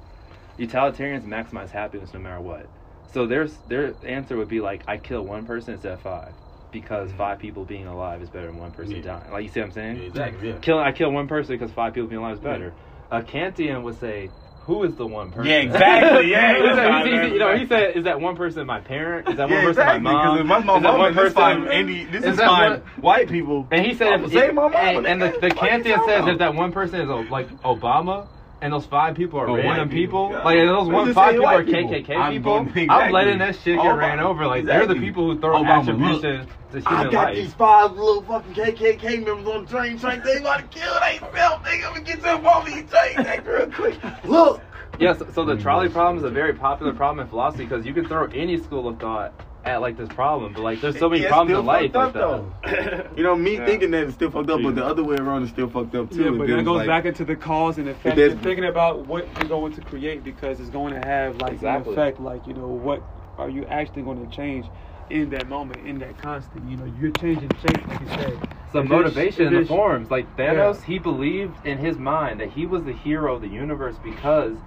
[0.58, 2.70] Utilitarians maximize happiness no matter what.
[3.06, 6.36] So their their answer would be like, I kill one person instead of five,
[6.72, 9.02] because five people being alive is better than one person Yeah.
[9.04, 9.32] dying.
[9.32, 9.96] Like you see what I'm saying?
[9.98, 10.50] Yeah, exactly.
[10.50, 10.58] Yeah.
[10.60, 12.74] Kill I kill one person because five people being alive is better.
[13.12, 14.30] A Kantian would say,
[14.66, 15.50] who is the one person?
[15.50, 16.30] Yeah, exactly.
[16.32, 19.30] Yeah, He he you know, he said, is that one person my parent?
[19.30, 20.00] Is that one Yeah, person exactly.
[20.04, 20.38] my mom?
[20.38, 21.34] Because if my is that one this person?
[21.36, 23.66] five, any, this is is, five white people.
[23.72, 26.74] And he said, say my mama, and, and the, the Kantian says if that one
[26.74, 28.28] person is uh, like Obama,
[28.62, 30.44] and those five people are Or white random people, people, yeah.
[30.44, 31.90] like those one five people are white people.
[31.92, 33.98] KKK I'm people, going- I'm letting that shit get Obama.
[33.98, 34.48] ran over.
[34.48, 37.36] Like they're the people who throw Obama, attribution to I got life.
[37.36, 40.00] these five little fucking KKK members on the train.
[40.00, 41.66] Train, they about to kill themselves.
[41.66, 43.98] They gonna get them off these train tracks real quick.
[44.26, 44.62] Look.
[45.00, 48.08] Yes, so the trolley problem is a very popular problem in philosophy because you can
[48.08, 49.32] throw any school of thought
[49.68, 52.64] at like this problem, but like there's so many Yeah, problems in life fucked like
[52.64, 53.06] that.
[53.10, 53.16] though.
[53.18, 53.66] you know, me Yeah.
[53.66, 56.10] thinking that it's still fucked up, but the other way around is still fucked up
[56.10, 56.22] too.
[56.24, 58.16] Yeah, It but feels that goes like- back into the cause and effect.
[58.16, 61.54] there's- and thinking about what you're going to create because it's going to have like
[61.54, 61.94] Exactly.
[61.94, 62.20] an effect.
[62.20, 63.04] Like you know, what
[63.38, 64.66] are you actually going to change
[65.10, 66.68] in that moment, in that constant?
[66.70, 68.38] You know, you're changing shape, like you said.
[68.72, 70.10] So If motivation in the forms.
[70.12, 73.96] Like Thanos, he believed in his mind that he was the hero of the universe
[74.04, 74.58] because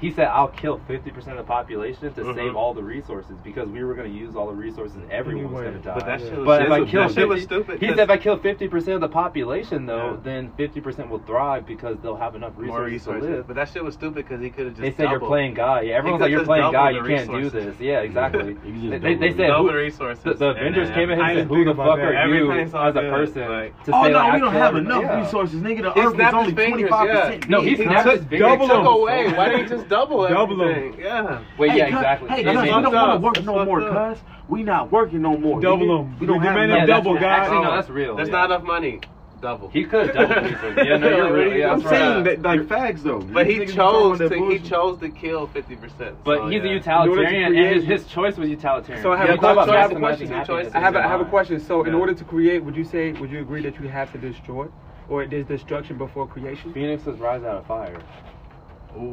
[0.00, 2.30] he said, "I'll kill 50% of the population to Mm-hmm.
[2.30, 2.34] Mhm.
[2.34, 5.52] save all the resources because we were going to use all the resources and everyone
[5.52, 7.40] was going to die." But that shit was, But if I that kill shit was
[7.42, 7.80] 50, stupid.
[7.80, 10.16] he 'cause said if I kill 50% of the population though, Yeah.
[10.24, 13.28] then 50% will thrive because they'll have enough resources, more resources.
[13.28, 13.46] to live.
[13.46, 14.82] But that shit was stupid because he could have just.
[14.82, 15.84] They say you're playing God.
[15.86, 16.94] Yeah, everyone's like you're playing double God.
[16.94, 17.78] You can't do this.
[17.80, 18.56] Yeah, exactly.
[18.70, 20.24] You they, they said double who, the resources.
[20.24, 22.72] the, the Avengers then came in I and said, "Who the fuck are you as
[22.72, 25.82] a person like- to Oh say no, like, we don't have enough resources, nigga.
[25.82, 27.48] The earth is only 25%.
[27.48, 28.40] No, he snapped his fingers.
[28.40, 28.86] double them.
[28.86, 29.32] away.
[29.32, 30.68] Why didn't he just double Double 'em.
[30.70, 31.00] everything?
[31.04, 31.38] Yeah.
[31.58, 32.28] Wait, yeah, cuz, exactly.
[32.30, 33.20] Hey, Yeah, cuz, we don't fucked want up.
[33.20, 34.16] to work That's no more, fucked up.
[34.16, 34.22] cuz.
[34.48, 35.60] We not working no more.
[35.60, 36.16] Double them.
[36.18, 36.84] We don't We have demand enough.
[36.84, 37.24] a Yeah, double, guys.
[37.24, 38.16] Actually, no, that's real.
[38.16, 38.32] There's yeah.
[38.34, 39.00] not enough money.
[39.40, 39.70] Double.
[39.70, 40.86] He could have doubled resources.
[40.86, 41.56] Yeah, no, you're right.
[41.56, 41.98] Yeah, I'm that's right.
[41.98, 43.20] saying that like facts though.
[43.20, 44.64] But he These niggas chose talking to he bullshit.
[44.64, 46.24] chose to kill fifty percent.
[46.24, 49.02] But he's a utilitarian, and his, his choice was utilitarian.
[49.02, 49.96] So I have Yeah, a talk about question.
[49.96, 50.74] maximizing Question, happiness choice.
[50.74, 51.30] in I have a, your I have a mind.
[51.30, 51.60] question.
[51.60, 51.98] So, in Yeah.
[52.00, 54.66] order to create, would you say, would you agree that you have to destroy,
[55.08, 56.72] or is destruction before creation?
[56.74, 57.96] Phoenixes rise out of fire.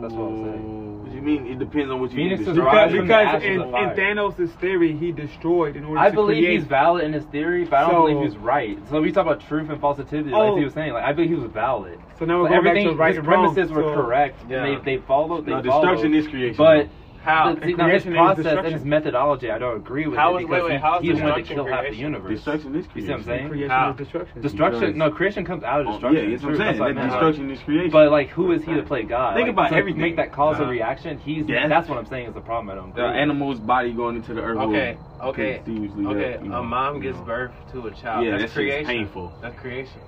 [0.01, 1.03] That's what I'm saying.
[1.03, 1.47] What you mean?
[1.47, 2.49] It depends on what you Phoenix mean.
[2.49, 2.71] is destroy.
[2.71, 3.89] Because, because in, in.
[3.95, 6.59] Thanos' theory, he destroyed in order I to believe create.
[6.59, 8.77] he's valid in his theory, but I don't So- believe he's right.
[8.89, 10.57] So we talk about truth and falsity, like Oh.
[10.57, 10.93] he was saying.
[10.93, 11.99] Like I believe he was valid.
[12.19, 13.53] So now we're So going back everything, to right his and wrong.
[13.55, 14.39] premises were So- correct.
[14.49, 14.63] Yeah.
[14.63, 15.45] They they followed.
[15.45, 15.81] They No, followed.
[15.85, 16.57] destruction is creation.
[16.57, 16.87] But
[17.27, 17.53] How?
[17.55, 18.73] the, see, now his creation is process and destruction.
[18.73, 21.03] his methodology, I don't agree with How it is- because wait, wait, he, how is
[21.03, 22.31] he wanted to kill half the universe.
[22.31, 23.09] destruction is You see creation.
[23.11, 23.49] what I'm saying?
[23.49, 23.89] Creation How?
[23.91, 24.41] is destruction.
[24.41, 24.79] Destruction.
[24.79, 26.23] Because- No, creation comes out of Oh, destruction.
[26.23, 26.67] yeah, that's what I'm saying.
[26.67, 27.91] that's what I That destruction is creation.
[27.91, 29.35] But like, who is he to play God?
[29.35, 30.01] Think Like, about to everything.
[30.01, 30.65] Make that cause Uh-huh.
[30.65, 31.19] a reaction.
[31.19, 31.67] He's Yeah.
[31.67, 32.69] that's what I'm saying is the problem.
[32.69, 32.95] I don't.
[32.95, 33.15] the with.
[33.15, 34.57] animal's body going into the earth.
[34.57, 36.31] Okay, okay, okay.
[36.31, 38.25] help, you know, A mom you gives birth to a child.
[38.25, 38.85] Yeah, that's creation.
[38.87, 39.33] painful.
[39.41, 39.99] That's creation.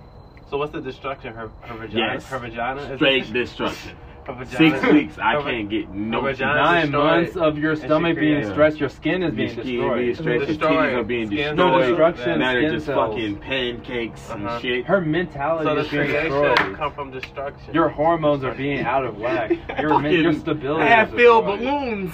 [0.49, 1.33] So what's the destruction?
[1.33, 2.13] Her her vagina.
[2.13, 2.25] Yes.
[2.29, 2.81] Her vagina.
[2.81, 3.91] is- Straight destruction.
[4.29, 4.79] Her vagina.
[4.79, 6.21] Six weeks, I can't get no.
[6.31, 9.97] Nine months of your stomach being created- stressed, your skin is Your being skin destroyed.
[9.99, 10.71] being stretched, your Destroyed.
[10.71, 11.57] titties are being Skin destroyed.
[11.57, 13.09] No destruction, Now they're just cells.
[13.13, 14.47] fucking pancakes Uh-huh.
[14.47, 14.85] and shit.
[14.85, 16.75] Her mentality So the is being destroyed.
[16.77, 17.73] come from destruction.
[17.73, 19.51] Your hormones are being out of whack.
[19.79, 20.83] Your, your stability.
[20.83, 22.13] is half-filled balloons.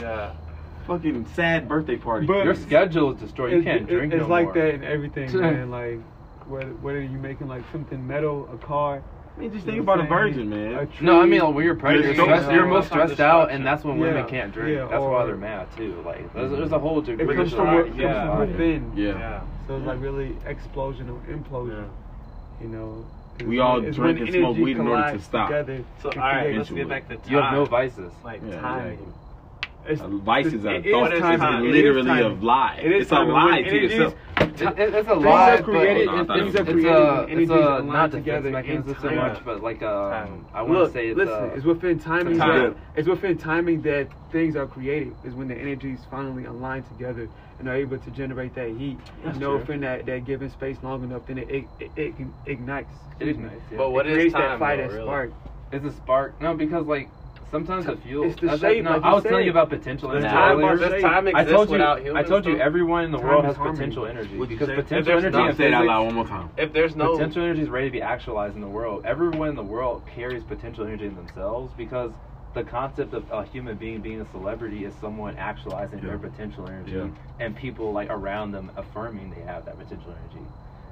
[0.00, 0.32] Yeah.
[0.86, 2.26] Fucking sad birthday party.
[2.26, 3.52] But- Your schedule is destroyed.
[3.52, 4.54] You can't it- drink It's no like more.
[4.54, 5.70] that in everything, man.
[5.70, 6.00] Like
[6.48, 9.00] whether whether you're making like something metal, a car.
[9.42, 10.74] I mean, just think about a virgin, man.
[10.74, 13.50] A tree, No, I mean like, when you're pregnant, you're, stressed, you're most stressed out,
[13.50, 14.76] and that's when women Yeah, can't drink.
[14.76, 16.00] yeah, that's why they're mad too.
[16.06, 16.60] Like there's, mm-hmm.
[16.60, 17.80] there's a whole It degree comes of from, that.
[17.80, 18.36] it comes yeah.
[18.36, 18.92] from within.
[18.94, 19.08] Yeah.
[19.18, 19.42] Yeah.
[19.66, 21.88] So it's like really explosion or implosion.
[22.60, 23.06] You know.
[23.44, 25.48] We all it's drink and smoke weed in order to stop.
[25.48, 27.30] Together So all right, let's get back to time.
[27.30, 28.12] You have no vices.
[28.22, 28.98] Like Yeah, time.
[29.84, 29.92] Exactly.
[29.92, 31.38] It's, A vice is a it is thought timing.
[31.40, 32.24] system, It is literally timing.
[32.32, 32.76] of lie.
[32.82, 34.14] It is It's a lie to energies- yourself.
[34.38, 36.08] It, it, it's a Things lie, are created.
[36.08, 36.90] Hold on, things are it it's created.
[36.92, 40.46] a it's a align not defense together in mechanism so much, but like um, Time.
[40.54, 42.38] I want to say it's listen, uh, it's within timing.
[42.38, 42.74] time.
[42.74, 45.14] That, it's within timing that things are created.
[45.24, 48.98] Is when the energies finally align together and are able to generate that heat.
[49.24, 49.58] That's you know, true.
[49.60, 52.14] within that, that given space long enough, then it it, it, it
[52.46, 52.94] ignites.
[53.20, 53.78] It ignites, yeah.
[53.78, 54.42] But what it is time?
[54.42, 55.04] that fire, though, that really?
[55.06, 55.32] spark.
[55.72, 56.40] It's a spark.
[56.40, 57.08] No, because like
[57.52, 58.24] sometimes the fuel.
[58.24, 60.58] It's the I, shape, no, like I you was telling you about potential energy time
[60.58, 60.70] earlier.
[60.70, 61.72] on Does I told you.
[61.74, 64.74] without I told you everyone in the world has potential energy What'd you because say?
[64.82, 65.36] potential energy.
[65.36, 66.48] no- and Say it out loud one more time.
[66.56, 69.04] If there's no potential energy is ready to be actualized in the world.
[69.04, 72.10] Everyone in the world carries potential energy in themselves because
[72.54, 76.08] the concept of a human being being a celebrity is someone actualizing Yeah.
[76.10, 77.08] their potential energy Yeah.
[77.38, 80.46] and people like around them affirming they have that potential energy.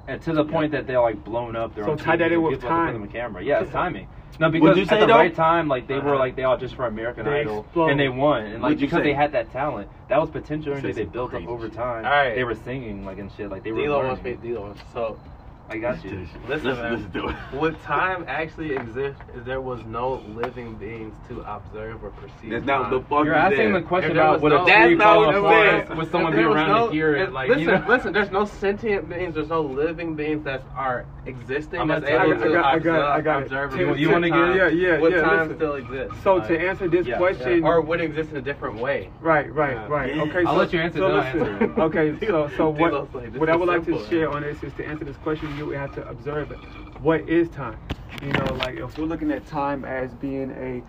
[0.07, 1.75] And to the point that they're like blown up.
[1.75, 2.93] They're So on tie that TV, in with people have to put time.
[2.93, 3.43] them on camera.
[3.43, 4.07] Yeah, it's timing.
[4.39, 5.13] No, because you at the though?
[5.13, 6.19] right time, like they were Uh-huh.
[6.19, 7.89] like they all just for American They Idol, explode.
[7.89, 9.03] and they won, and like What'd because say?
[9.03, 12.05] they had that talent, that was potential You energy they some built up over time.
[12.05, 12.33] All right.
[12.33, 13.85] They were singing like and shit, like they were.
[13.85, 14.31] D'Lo wants me.
[14.41, 14.53] learning.
[14.55, 14.75] D'Lo.
[14.93, 15.19] So
[15.69, 16.11] I got you.
[16.11, 16.93] Listen, Let's- man.
[16.99, 17.35] let's do it.
[17.53, 22.49] Would time actually exist if there was no living beings to observe or perceive?
[22.51, 22.91] That's not time?
[22.91, 23.75] the fuck You're asking said.
[23.75, 25.87] the question about was would no- a That's tree not fall what it apart?
[25.87, 25.97] said.
[25.97, 27.31] Would someone If be around no- to hear it?
[27.31, 27.85] Like listen, you know?
[27.87, 28.11] listen.
[28.11, 29.35] There's no sentient beings.
[29.35, 31.79] There's no living beings that are existing.
[31.79, 33.45] I'm that's able you- to I got- I got- observe- I got it.
[33.45, 34.55] observe You- you wanna get it?
[34.57, 35.55] Yeah, yeah, Would yeah, time listen.
[35.55, 36.11] still exist?
[36.23, 39.09] So Like, to answer this yeah, question, or would it exist in a different way?
[39.21, 39.87] right, right, Yeah.
[39.87, 40.17] right.
[40.17, 43.39] Okay, I'll so, let you answer, So listen, okay, so so what D'Lo's like, this
[43.39, 45.91] what I would like to share on this is to answer this question, you have
[45.93, 46.59] to observe it.
[46.97, 47.79] What is time?
[48.21, 50.83] You know, like if we're looking at time as being a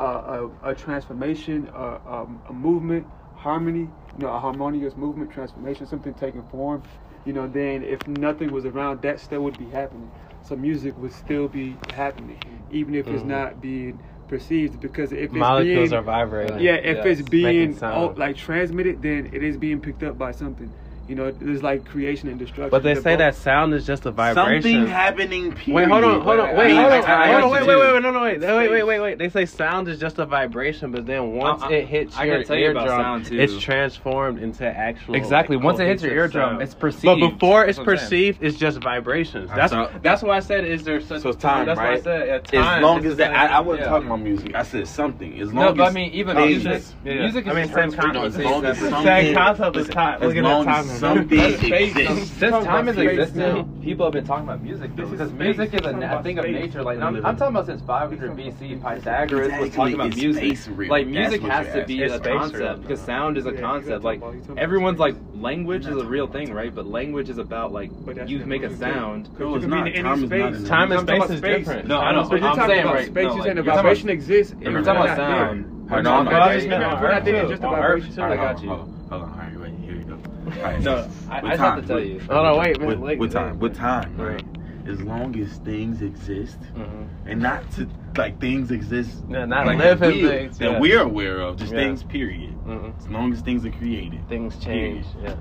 [0.00, 5.86] uh, a, a transformation, uh, um, a movement, harmony, you know, a harmonious movement, transformation,
[5.86, 6.82] something taking form,
[7.24, 10.12] you know, then if nothing was around, that still would be happening.
[10.42, 12.38] So music would still be happening,
[12.70, 13.28] even if it's Mhm.
[13.28, 16.60] not being perceived, because if it's Molecules being, are vibrating.
[16.60, 20.32] yeah, if Yes, it's being oh, like transmitted, then it is being picked up by
[20.32, 20.72] something.
[21.08, 22.68] You know, there's like creation and destruction.
[22.70, 24.62] But they They're say both- that sound is just a vibration.
[24.62, 25.52] Something happening.
[25.52, 25.74] Period.
[25.74, 27.50] Wait, hold on, hold on, wait, I mean, hold on, I- I hold on, got
[27.52, 29.18] wait, wait, wait, wait, no, no, wait, wait, wait, wait, wait.
[29.18, 32.24] They say sound is just a vibration, but then once I- I- it hits I
[32.24, 33.38] your can tell you about eardrum, sound, too.
[33.38, 35.14] it's transformed into actual.
[35.14, 35.56] Exactly.
[35.56, 36.62] like, Once it hits your cohesive eardrum, sound.
[36.62, 37.20] it's perceived.
[37.20, 38.08] But before it's That's what I'm saying.
[38.32, 39.50] perceived, it's just vibrations.
[39.54, 41.20] That's saw- that's why I said is there such.
[41.22, 42.02] So time, That's why I right?
[42.02, 43.90] said yeah, time As long is as the that, I, I wasn't Yeah.
[43.90, 44.54] talking about music.
[44.56, 45.40] I said something.
[45.40, 47.72] As long No, as but I mean, even music, is- music is I mean, same
[47.74, 50.14] transferred No, as the long same as separate- something, concept as time.
[50.20, 50.95] As Look at long that as time.
[50.98, 51.96] Something That's space.
[51.96, 52.30] exists.
[52.38, 55.02] Since time about has space existed, people have been talking about music though.
[55.06, 55.56] This is Because space.
[55.56, 56.82] music is a, Talking a about thing of nature.
[56.82, 60.88] Like I'm, I'm talking about since 500 BC, Pythagoras was talking about it's music.
[60.90, 64.04] Like music has to be a concept because sound is a concept.
[64.04, 66.74] Like talking about- you're talking everyone's like language is a real thing, right?
[66.74, 67.90] But language is about like
[68.26, 69.28] you make a sound.
[69.38, 69.86] No, it's not.
[69.86, 70.56] Time is not space.
[70.56, 71.58] in the- Time and space about is space.
[71.58, 71.88] different.
[71.88, 72.28] No, I know.
[72.28, 73.14] But you're I'm talking saying, about right, space.
[73.26, 74.54] no, you're saying the talking vibration about- exists.
[74.60, 75.46] You're and talking we're about not there.
[75.46, 75.64] sound.
[75.66, 76.32] Hold We're on, not hold on.
[76.32, 76.42] there.
[76.56, 77.32] Earth We're not too.
[77.32, 77.46] there.
[77.48, 78.14] Just a On Earth vibration.
[78.14, 78.20] too.
[78.22, 78.70] All right, I got you.
[78.70, 78.78] on,
[79.08, 79.30] Hold on.
[79.30, 79.72] All right, wait.
[79.84, 80.14] Here you go.
[80.14, 80.80] All right.
[80.80, 82.20] No, I, I just have to tell with- you.
[82.28, 82.88] Oh no, wait, man.
[82.88, 84.34] with, wait, with time, with time, right?
[84.34, 84.44] Right.
[84.88, 87.08] As long as things exist, Mhm.
[87.26, 90.78] and not to like things exist, Yeah, not like living we- things, that yeah.
[90.80, 91.78] we're aware of, just Yeah.
[91.80, 92.02] things.
[92.04, 92.54] Period.
[92.66, 92.96] Mhm.
[92.96, 95.04] As long as things are created, Things change.
[95.22, 95.34] Yeah.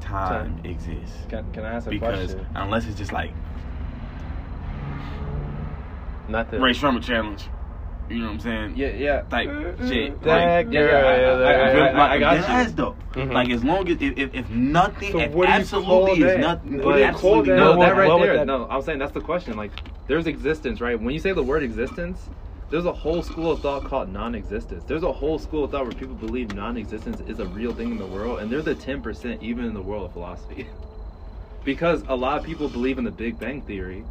[0.00, 1.26] time exists.
[1.28, 2.46] Can, can I ask a Because question?
[2.56, 3.30] unless it's just like
[6.28, 6.60] Nothing.
[6.60, 7.48] Ray Sherman challenge,
[8.10, 8.72] you know what I'm saying?
[8.76, 9.20] Yeah, yeah.
[9.22, 9.48] Type
[9.86, 10.20] shit.
[10.22, 12.42] That like, yeah, yeah, I- I- I- I- got it you.
[12.44, 12.96] has though.
[13.14, 13.32] Mhm.
[13.32, 16.22] Like as long as if, if, if nothing, So if what do you call absolutely
[16.24, 16.34] that?
[16.38, 17.56] is nothing, What do you call absolutely that?
[17.56, 18.36] No, that right there.
[18.38, 19.56] that- No, I'm saying that's the question.
[19.56, 19.70] Like,
[20.08, 21.00] there's existence, right?
[21.00, 22.28] When you say the word existence,
[22.70, 24.84] there's a whole school of thought called non-existence.
[24.84, 27.98] There's a whole school of thought where people believe non-existence is a real thing in
[27.98, 30.66] the world, and they're the 10% even in the world of philosophy.
[31.64, 34.04] because a lot of people believe in the Big Bang theory,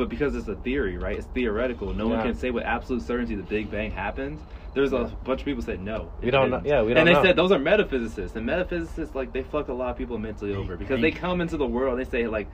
[0.00, 1.18] but because it's a theory, right?
[1.18, 1.92] It's theoretical.
[1.92, 4.40] No one can say with absolute certainty the Big Bang happened.
[4.72, 6.10] There's a bunch of people said no.
[6.22, 6.68] We don't know- didn't.
[6.70, 7.22] yeah, we don't And they know.
[7.22, 10.78] said those are metaphysicists, and metaphysicists like they fuck a lot of people mentally over
[10.78, 12.48] because they come into the world and they say like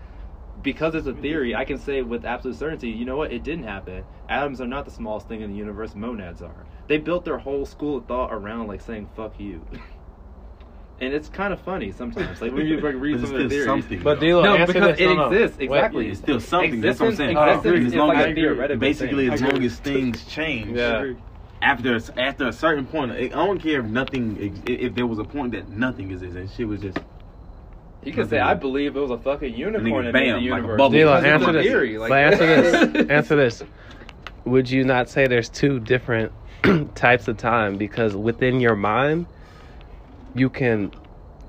[0.61, 3.65] because it's a theory, I can say with absolute certainty, you know what, it didn't
[3.65, 4.03] happen.
[4.29, 6.67] Atoms are not the smallest thing in the universe, monads are.
[6.89, 9.65] They built their whole school of thought around like saying fuck you.
[11.01, 12.41] and it's kind of funny sometimes.
[12.41, 13.65] Like when you like, read But it's some of the still theories.
[13.67, 14.03] something.
[14.03, 14.27] But though.
[14.27, 15.01] D'Lo, No, answer because this.
[15.01, 15.27] it No, no.
[15.31, 15.65] exists, Wait.
[15.67, 16.09] exactly.
[16.09, 16.81] It's still something.
[16.81, 17.31] That's what I'm saying.
[17.37, 17.87] Existence, existence agree.
[17.87, 19.35] As long like as- theoretical Basically, thing.
[19.35, 21.13] as long as things change, Yeah.
[21.63, 25.53] after after a certain point, I don't care if nothing, if there was a point
[25.53, 26.99] that nothing exists and shit was just
[28.05, 30.79] You could say I believe it was a fucking unicorn in bam, the universe.
[30.79, 30.91] bubble.
[30.91, 31.67] D'Lo, Because answer this.
[31.67, 31.99] theory.
[31.99, 33.07] Like, answer this.
[33.11, 33.63] answer this.
[34.45, 36.31] Would you not say there's two different
[36.95, 37.77] types of time?
[37.77, 39.27] Because within your mind,
[40.37, 40.92] you can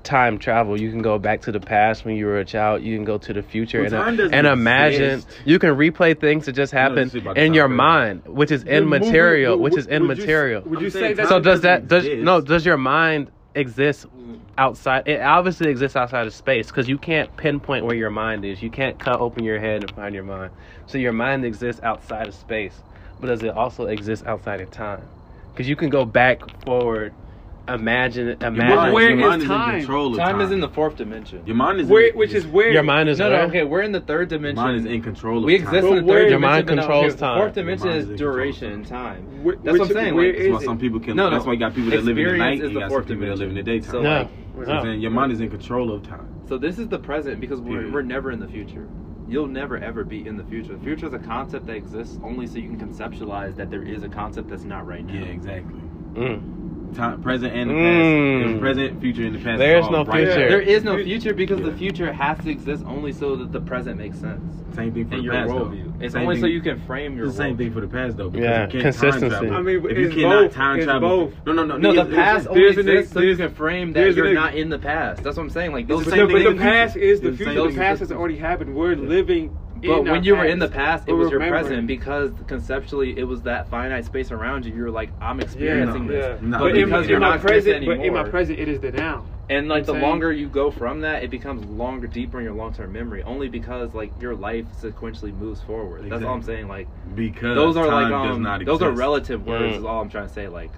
[0.04, 0.80] time travel.
[0.80, 2.82] You can go back to the past when you were a child.
[2.82, 5.18] You can go to the future Well, and, and imagine.
[5.18, 5.28] exist.
[5.44, 7.76] You can replay things that just happened this is about the in your travel.
[7.76, 9.58] mind, which is The movement- immaterial.
[9.58, 10.62] Which would- is would you- immaterial.
[10.64, 11.28] Would you say that?
[11.28, 12.24] So does that doesn't does exist.
[12.24, 12.40] no?
[12.40, 14.06] Does your mind exist
[14.56, 15.06] outside?
[15.06, 18.62] It obviously exists outside of space because you can't pinpoint where your mind is.
[18.62, 20.52] You can't cut open your head and find your mind.
[20.86, 22.82] So your mind exists outside of space,
[23.20, 25.02] but does it also exist outside of time?
[25.52, 27.12] Because you can go back, forward,
[27.74, 28.76] imagine, Your imagine.
[28.76, 29.74] mind, where your is mind is time?
[29.74, 30.32] in control of time.
[30.32, 31.42] time is in the fourth dimension.
[31.46, 33.82] Your mind is Where, in, which is where your mind is no, no, okay, we're
[33.82, 34.56] in the third dimension.
[34.56, 34.84] Your dimension.
[34.84, 35.66] mind is in control of we time.
[35.66, 36.40] exist But in the where- third Your dimension.
[36.40, 37.38] mind but no, controls okay, the time.
[37.38, 38.72] Fourth dimension is is in control of duration time.
[38.72, 39.44] and time.
[39.44, 40.14] Wh- That's what I'm saying.
[40.14, 41.16] where Like, That's why some people can.
[41.16, 41.30] No, no.
[41.30, 42.80] That's why you got people that live in the Experience night is and you the
[42.80, 43.92] got fourth some people that live in the dimension.
[43.92, 43.92] daytime.
[43.92, 44.18] So, No.
[44.58, 45.00] like, You I'm saying?
[45.00, 46.26] Your mind is in control of time.
[46.48, 48.88] So this is the present because we're, we're never in the future.
[49.28, 50.72] you'll never ever be in the future.
[50.74, 54.02] The future is a concept that exists only so you can conceptualize that there is
[54.02, 55.12] a concept that's not right now.
[55.12, 55.80] Yeah, exactly.
[56.14, 56.40] Mm.
[56.94, 58.40] Time, present and the Mm.
[58.40, 58.48] past.
[58.48, 59.58] There's present, future, and the past.
[59.58, 60.34] There's no right future.
[60.34, 60.48] there.
[60.50, 63.98] There is no future because the future has to exist only so that the present
[63.98, 64.40] makes sense.
[64.74, 65.48] Same thing for In the your past.
[65.48, 65.72] though.
[66.00, 67.58] It's Same only thing- so you can frame your the same worldview.
[67.58, 68.30] thing for the past though.
[68.30, 69.28] Because Yeah, you can't consistency.
[69.28, 69.56] Time travel.
[69.56, 70.54] I mean, if you cannot both.
[70.54, 71.34] time travel, both.
[71.46, 73.92] no, no, no, No, the past it's- only there's an exists so you can frame
[73.92, 75.22] that you're not in the past.
[75.22, 75.72] That's what I'm saying.
[75.72, 77.54] Like those It's are the But, same but the past is the future.
[77.68, 78.74] The past has already happened.
[78.74, 79.50] We're living.
[79.82, 83.18] But when our you were in the past, it We're was your present because conceptually
[83.18, 84.74] it was that finite space around you.
[84.74, 86.10] You were like, I'm experiencing yeah.
[86.10, 86.42] this.
[86.42, 88.58] No, But But in, because in you're my not present present, but in my present,
[88.58, 89.24] it is the now.
[89.50, 90.10] And like the I'm saying?
[90.10, 93.22] longer you go from that, it becomes longer, deeper in your long term memory.
[93.22, 96.10] Only because like your life sequentially moves forward.
[96.10, 96.68] That's all I'm saying.
[96.68, 99.76] Like because those are like time does um, not those are relative words.
[99.76, 99.78] Mm.
[99.78, 100.48] Is all I'm trying to say.
[100.48, 100.70] Like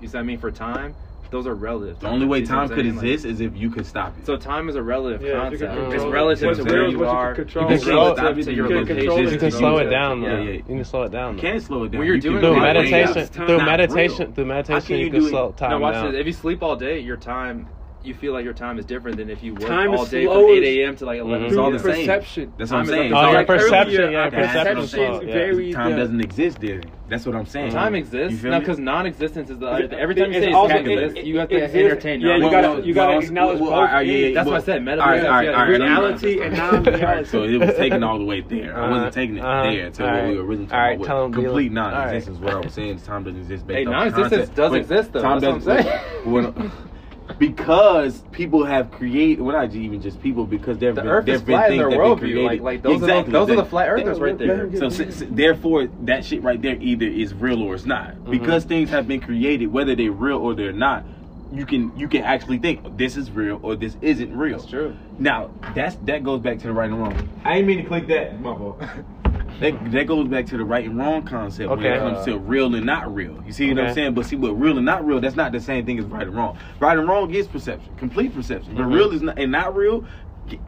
[0.00, 0.94] you see what I mean for time.
[1.30, 1.98] Those are relative.
[2.00, 2.96] The only way You time I'm could saying?
[2.96, 4.26] Like, exist is if you could stop it.
[4.26, 5.62] so time is a relative Yeah, concept.
[5.62, 6.14] It's control it.
[6.14, 7.30] relative to real where is you are.
[7.36, 8.90] You can slow it up to your control it.
[8.90, 9.32] location.
[9.32, 10.22] You can slow it down.
[10.22, 10.50] Yeah, yeah.
[10.52, 11.34] You can slow it down.
[11.36, 11.98] you can't slow it down.
[11.98, 15.70] When you're doing do through meditation, through meditation, through meditation, you you can slow time
[15.70, 16.12] Now watch down.
[16.12, 16.20] this.
[16.20, 17.68] If you sleep all day, your time,
[18.06, 20.24] you feel like your time is different than if you work Time all is day
[20.26, 20.96] from slow 8 a.m.
[20.96, 21.46] to like 11.
[21.48, 22.06] It's all the Through same.
[22.06, 22.52] perception.
[22.56, 23.12] That's what I'm Time is saying.
[23.12, 25.34] like- Oh, your Like perception, earlier, yeah, our your perception is perception slow, yeah.
[25.34, 26.80] very Time the- doesn't exist there.
[27.08, 27.70] That's what I'm saying.
[27.70, 28.40] Time exists.
[28.42, 31.16] feel No, because non-existence is the It- every time you it's say also- time it-
[31.18, 31.76] it- you have it to exists.
[31.84, 32.20] entertain.
[32.20, 32.86] Yeah, you own gotta- thoughts.
[32.86, 34.34] you gotta well, acknowledge well, both all right, yeah, yeah.
[34.34, 34.72] That's well, what I said.
[34.72, 35.26] all right, Metaphysics.
[35.28, 37.28] all right, yeah, all right, let me- reality and non-reality.
[37.28, 38.76] So it was taken all the way there.
[38.76, 40.28] I Uh, wasn't taking it uh, there to what alright.
[40.30, 41.32] we were originally Alright, talking tell about.
[41.34, 41.94] them, Complete Alright.
[41.94, 42.98] non-existence is what I'm saying.
[42.98, 44.56] Time doesn't exist based Hey, on non-existence concept.
[44.56, 45.22] does But exist, though.
[45.22, 46.70] Time That's what I'm doesn't- when-
[47.38, 51.24] because people have created, well, not even just people, because there have The been, Earth
[51.26, 52.32] there is have been flat in things their that have been worldview.
[52.32, 52.44] created.
[52.44, 53.18] Like, like those exactly.
[53.20, 54.66] are the, those are the flat earthers right there.
[54.66, 58.12] that- so, s- s- therefore, that shit right there either is real or it's not.
[58.14, 58.30] Mm-hmm.
[58.30, 61.04] Because things have been created, whether they're real or they're not,
[61.52, 64.58] you can you can actually think this is real or this isn't real.
[64.58, 64.96] That's true.
[65.18, 67.28] Now that's that goes back to the right and wrong.
[67.44, 68.40] I ain't mean to click that.
[68.40, 68.82] My fault.
[69.60, 72.74] That, that goes back to the right and wrong concept when it comes to real
[72.74, 73.42] and not real.
[73.46, 74.14] You see what I'm saying?
[74.14, 76.36] But see, what real and not real, that's not the same thing as right and
[76.36, 76.58] wrong.
[76.78, 78.74] Right and wrong is perception, complete perception.
[78.76, 78.94] But Mhm.
[78.94, 80.04] real is not and not real.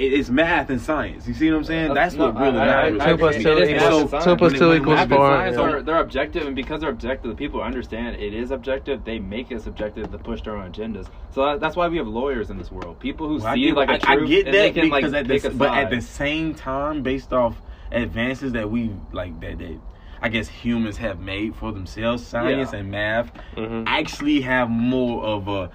[0.00, 1.28] It's math and science.
[1.28, 1.94] You see what I'm saying?
[1.94, 3.02] That's No, what real and I- not I- real.
[3.02, 4.58] I Two two It is equals- math and two science.
[4.58, 5.18] two equals four.
[5.28, 5.62] science Yeah.
[5.62, 9.04] are they're objective, and because they're objective, the people understand it is objective.
[9.04, 11.06] They make it subjective to push their own agendas.
[11.30, 12.98] So that, that's why we have lawyers in this world.
[12.98, 14.74] People who Well, I see get- like a I- I truth, get and they that
[14.74, 18.90] can because like at the, but at the same time, based off advances that we
[19.12, 19.78] like that that
[20.20, 22.80] I guess humans have made for themselves, science Yeah.
[22.80, 23.84] and math Mhm.
[23.86, 25.70] actually have more of a.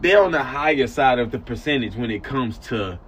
[0.00, 2.98] They're on the higher side of the percentage when it comes to.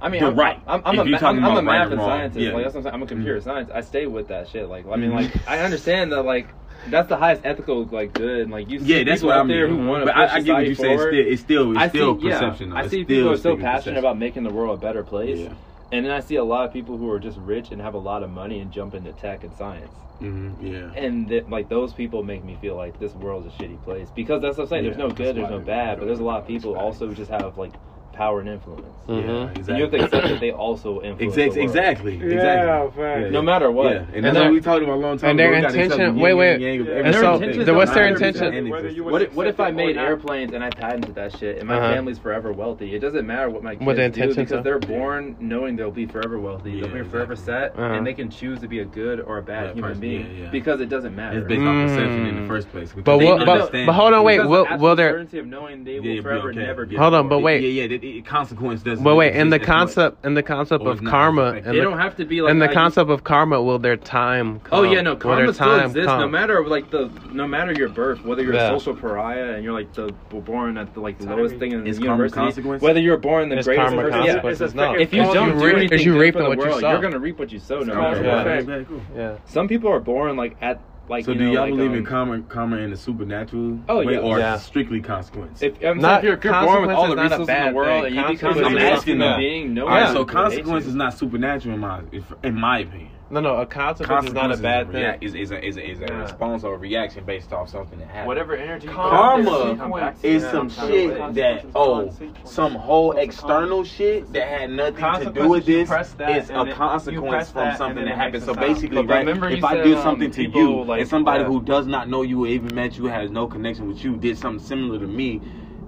[0.00, 0.60] I mean, I'm, right.
[0.66, 2.40] I'm, I'm, a, you're ma- talking I'm, I'm a right math and scientist.
[2.40, 2.52] yeah.
[2.52, 2.94] Like that's what I'm saying.
[2.94, 3.44] I'm a computer Mhm.
[3.44, 3.70] science.
[3.72, 4.68] I stay with that shit.
[4.68, 5.14] Like I mean, Mhm.
[5.14, 6.48] like I understand that like
[6.88, 8.40] that's the highest ethical like good.
[8.40, 9.80] And, like you see Yeah, that's what I out there mean.
[9.80, 10.92] who want to But I, I get what you say.
[10.94, 12.68] It's still, it's still, it's I still see, perception.
[12.70, 12.76] Yeah.
[12.78, 13.96] I see people are so passionate perception.
[13.98, 15.38] about making the world a better place.
[15.38, 15.48] Yeah.
[15.92, 17.98] And then I see a lot of people who are just rich and have a
[17.98, 19.94] lot of money and jump into tech and science.
[20.20, 20.90] Mhm, yeah.
[21.00, 24.56] And like those people make me feel like this world's a shitty place because that's
[24.56, 24.84] what I'm saying.
[24.84, 27.30] There's no good, there's no bad, but there's a lot of people also who just
[27.30, 27.74] have like
[28.14, 28.86] power and influence.
[29.08, 29.26] Mhm.
[29.26, 31.20] Yeah, And you have to accept that they also influence.
[31.36, 33.02] Exactly, the exactly, Yeah, exactly.
[33.02, 33.30] fact.
[33.32, 33.92] No matter what.
[33.92, 35.50] Yeah, and And that's what we talked about a long time and ago.
[35.50, 36.54] their We gotta accept intention- wait, wait.
[36.54, 37.02] and And everything.
[37.12, 38.54] their so, intentions then what's their intention?
[38.54, 38.96] And Whether exist.
[38.96, 41.36] you What if, what if I accept it or made airplanes and I patented that
[41.36, 41.92] shit and my Uh-huh.
[41.94, 42.94] family's forever wealthy?
[42.94, 44.62] It doesn't matter what my kids What the do because are.
[44.62, 46.70] they're born knowing they'll be forever wealthy.
[46.72, 47.82] Yeah, they'll be forever set, Uh-huh.
[47.94, 50.20] and they can choose to be a good or a bad Yeah, human person, being
[50.20, 50.50] yeah, yeah.
[50.50, 51.38] because it doesn't matter.
[51.38, 52.92] It's based on perception in the first place.
[52.94, 54.64] But but- hold on, wait, will-
[54.96, 57.40] there- certainty of knowing they will Yeah, it'd be forever never get Hold on, but
[57.40, 57.62] wait.
[57.62, 57.84] Yeah, yeah.
[58.04, 59.02] The, the consequence doesn't.
[59.02, 59.78] But wait, in the exist much.
[59.78, 62.50] concept, in the concept oh, of karma, and They the, don't have to be like
[62.50, 64.60] and the how concept of karma, will their time?
[64.60, 64.78] Come?
[64.78, 67.88] Oh yeah, no, karma their still time exists no matter like the no matter your
[67.88, 68.66] birth, whether you're Yeah.
[68.66, 71.84] a social pariah and you're like the born at the like the lowest thing in
[71.84, 72.82] the Is karma university, consequence?
[72.82, 75.22] whether you're born the It's greatest karma person, yeah, it's a- No, it's if you
[75.22, 76.90] all don't you do reap- anything you good reaping for the what you world, sow.
[76.90, 78.88] you're gonna reap what you sow no It's matter what.
[78.88, 79.00] cool.
[79.16, 79.36] Yeah.
[79.46, 81.96] Some people are born like at like So you do know, y'all like, believe um,
[81.98, 83.78] in karma, karma and the supernatural?
[83.88, 84.18] Oh, way, yeah.
[84.20, 84.56] or Yeah.
[84.58, 85.62] strictly consequence?
[85.62, 87.20] If, I'm Not- saying if you're, if you're born with all the consequence is not
[87.20, 88.06] a resources in bad the world thing.
[88.06, 90.86] and you become Consequence a is bad not- human being, no All right, so consequence
[90.86, 93.10] is not supernatural in my, if, in my opinion.
[93.34, 95.02] No, no, a consequence, is not a bad thing.
[95.02, 96.22] rea- Is, is a, is a, is a Yeah.
[96.22, 98.28] response or a reaction based off something that happened.
[98.28, 98.86] Whatever energy.
[98.86, 101.34] you put out Karma there, you come back to is some some kind of shit
[101.34, 102.12] that oh
[102.44, 106.70] some whole external shit that had nothing to do with this press that is and
[106.70, 108.44] a consequence from something that happened.
[108.44, 111.10] So basically, right, remember you if I said, do um, something to you like, and
[111.10, 111.48] somebody yeah.
[111.48, 114.38] who does not know you or even met you has no connection with you did
[114.38, 115.40] something similar to me.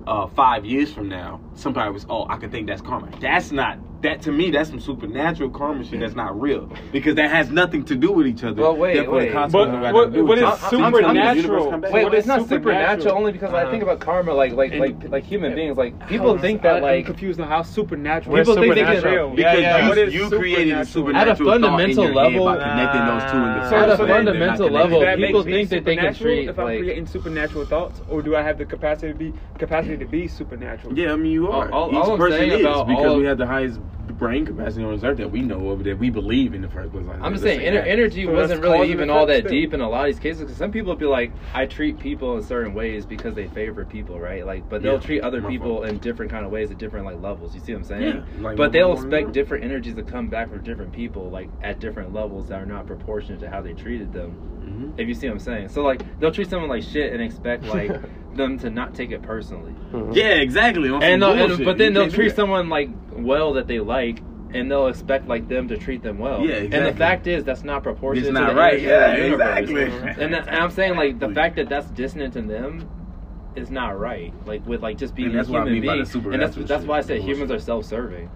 [0.08, 3.10] Uh, five years from now, somebody was, oh, I can think that's karma.
[3.18, 7.30] That's not that to me that's some supernatural karma shit that's not real because that
[7.30, 8.60] has nothing to do with each other.
[8.62, 9.32] Well, wait, Therefore, wait.
[9.32, 10.76] consequences But got what- nothing to do what with is each other.
[10.76, 11.70] I'm- I'm- I'm- supernatural?
[11.92, 12.62] Wait, What it's not supernatural?
[12.62, 13.70] supernatural only because I Uh-huh.
[13.70, 15.76] think about karma, like like And- like like human beings.
[15.78, 18.36] Like people think I- that I'm like confused on how supernatural.
[18.36, 19.28] People think they can supernatural?
[19.30, 21.16] Yeah, Because yeah, you, what is you created a supernatural?
[21.16, 21.62] At a supernatural thought in
[21.96, 25.00] fundamental level- by connecting those two in the So- at so a then fundamental level,
[25.16, 28.42] people think that they can supernatural treat if I'm creating supernatural thoughts, or do I
[28.42, 30.96] have the capacity to be capacity to be supernatural?
[30.98, 31.70] Yeah, I mean you are.
[31.72, 33.80] All- all- Each I'm person saying is about because we have the highest
[34.12, 36.92] brain capacity on this earth that we know of that we believe in the first
[36.92, 37.04] place.
[37.04, 39.50] Like, I'm just saying, say ener- energy So wasn't really even all that still.
[39.50, 40.42] deep in a lot of these cases.
[40.42, 43.84] Because some people would be like, I treat people in certain ways because they favor
[43.84, 44.46] people, right?
[44.46, 45.86] Like, but they'll Yeah, treat other people fault.
[45.86, 47.54] in different kind of ways at different like levels.
[47.54, 48.02] You see what I'm saying?
[48.36, 51.80] Yeah, like but they'll expect different energies to come back from different people, like at
[51.80, 54.34] different levels that are not proportionate to how they treated them.
[54.64, 55.00] Mhm.
[55.00, 55.68] If you see what I'm saying.
[55.68, 57.90] So like, they'll treat someone like shit and expect like
[58.34, 59.72] them to not take it personally.
[59.92, 60.14] Mhm.
[60.14, 60.88] Yeah, exactly.
[60.88, 62.88] And, and but then You they'll treat someone like
[63.26, 64.20] well that they like.
[64.54, 66.40] And they'll expect like them to treat them well.
[66.46, 68.28] Yeah, And the fact is that's not proportionate.
[68.28, 68.80] It's not right.
[68.80, 69.82] Yeah, exactly.
[69.82, 72.88] And, that, and I'm saying like the fact that that's dissonant in them
[73.56, 74.32] is not right.
[74.46, 76.54] Like with like just being And that's a what I human mean being, and that's
[76.56, 76.88] that's shit.
[76.88, 78.30] why I said humans are self-serving.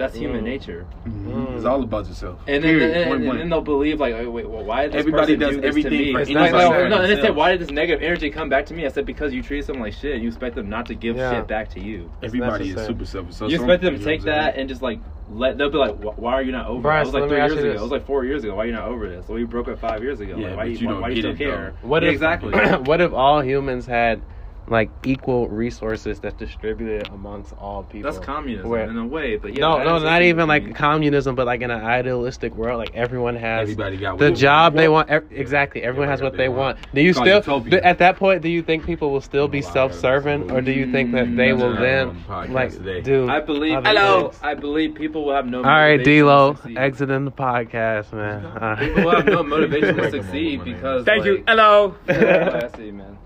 [0.00, 0.44] That's human Mm.
[0.44, 0.86] nature.
[1.06, 1.56] Mhm.
[1.56, 2.40] It's all about yourself.
[2.48, 2.96] And then Period.
[2.96, 3.40] and, Point and, blank.
[3.42, 5.92] and they'll believe like, oh, wait, well, why did this Everybody does do this everything
[5.92, 6.12] to me?
[6.12, 8.64] for Like, anybody no, no, and they said, why did this negative energy come back
[8.66, 8.86] to me?
[8.86, 11.32] I said because you treated someone like shit, you expect them not to give Yeah.
[11.34, 12.10] shit back to you.
[12.22, 12.86] Everybody is necessary.
[12.94, 13.34] super selfish.
[13.34, 14.46] So you expect them to take what I'm saying?
[14.54, 15.00] that and just like
[15.32, 16.78] let they'll be like, why are you not over?
[16.78, 16.82] it?
[16.82, 17.62] Bryce, I was like three years ago.
[17.62, 17.78] this.
[17.78, 18.54] I was like four years ago.
[18.54, 19.28] Why are you not over this?
[19.28, 20.34] Well, we broke up five years ago.
[20.38, 21.74] Yeah, like, why, you, you why, don't you still care?
[21.82, 22.50] What Yeah, if exactly?
[22.86, 24.22] what if all humans had
[24.70, 28.10] like equal resources that's distributed amongst all people?
[28.10, 29.60] That's communism Where- in a way, but yeah.
[29.66, 33.34] no, no, not even human like communism, but like in an idealistic world, like everyone
[33.36, 35.24] has Everybody got the job they what- want.
[35.24, 36.76] ev- Exactly, everyone Everybody has what what they they want.
[36.78, 36.94] want.
[36.94, 38.42] Do you It's still do- at that point?
[38.42, 41.12] Do you think people will still be A lot of self-serving, or do you think
[41.12, 43.00] that they Mm, will then on the podcast like today.
[43.00, 43.28] do?
[43.28, 43.78] I believe.
[43.84, 44.28] Hello.
[44.28, 44.40] things?
[44.42, 45.58] I believe people will have no.
[45.58, 46.78] All right, motivation to D-Lo, succeed.
[46.78, 48.76] exiting the podcast, man.
[48.78, 51.04] People will have no motivation to succeed because.
[51.04, 51.42] Thank you.
[51.48, 51.94] Hello.
[52.08, 53.16] Yeah, I see, man.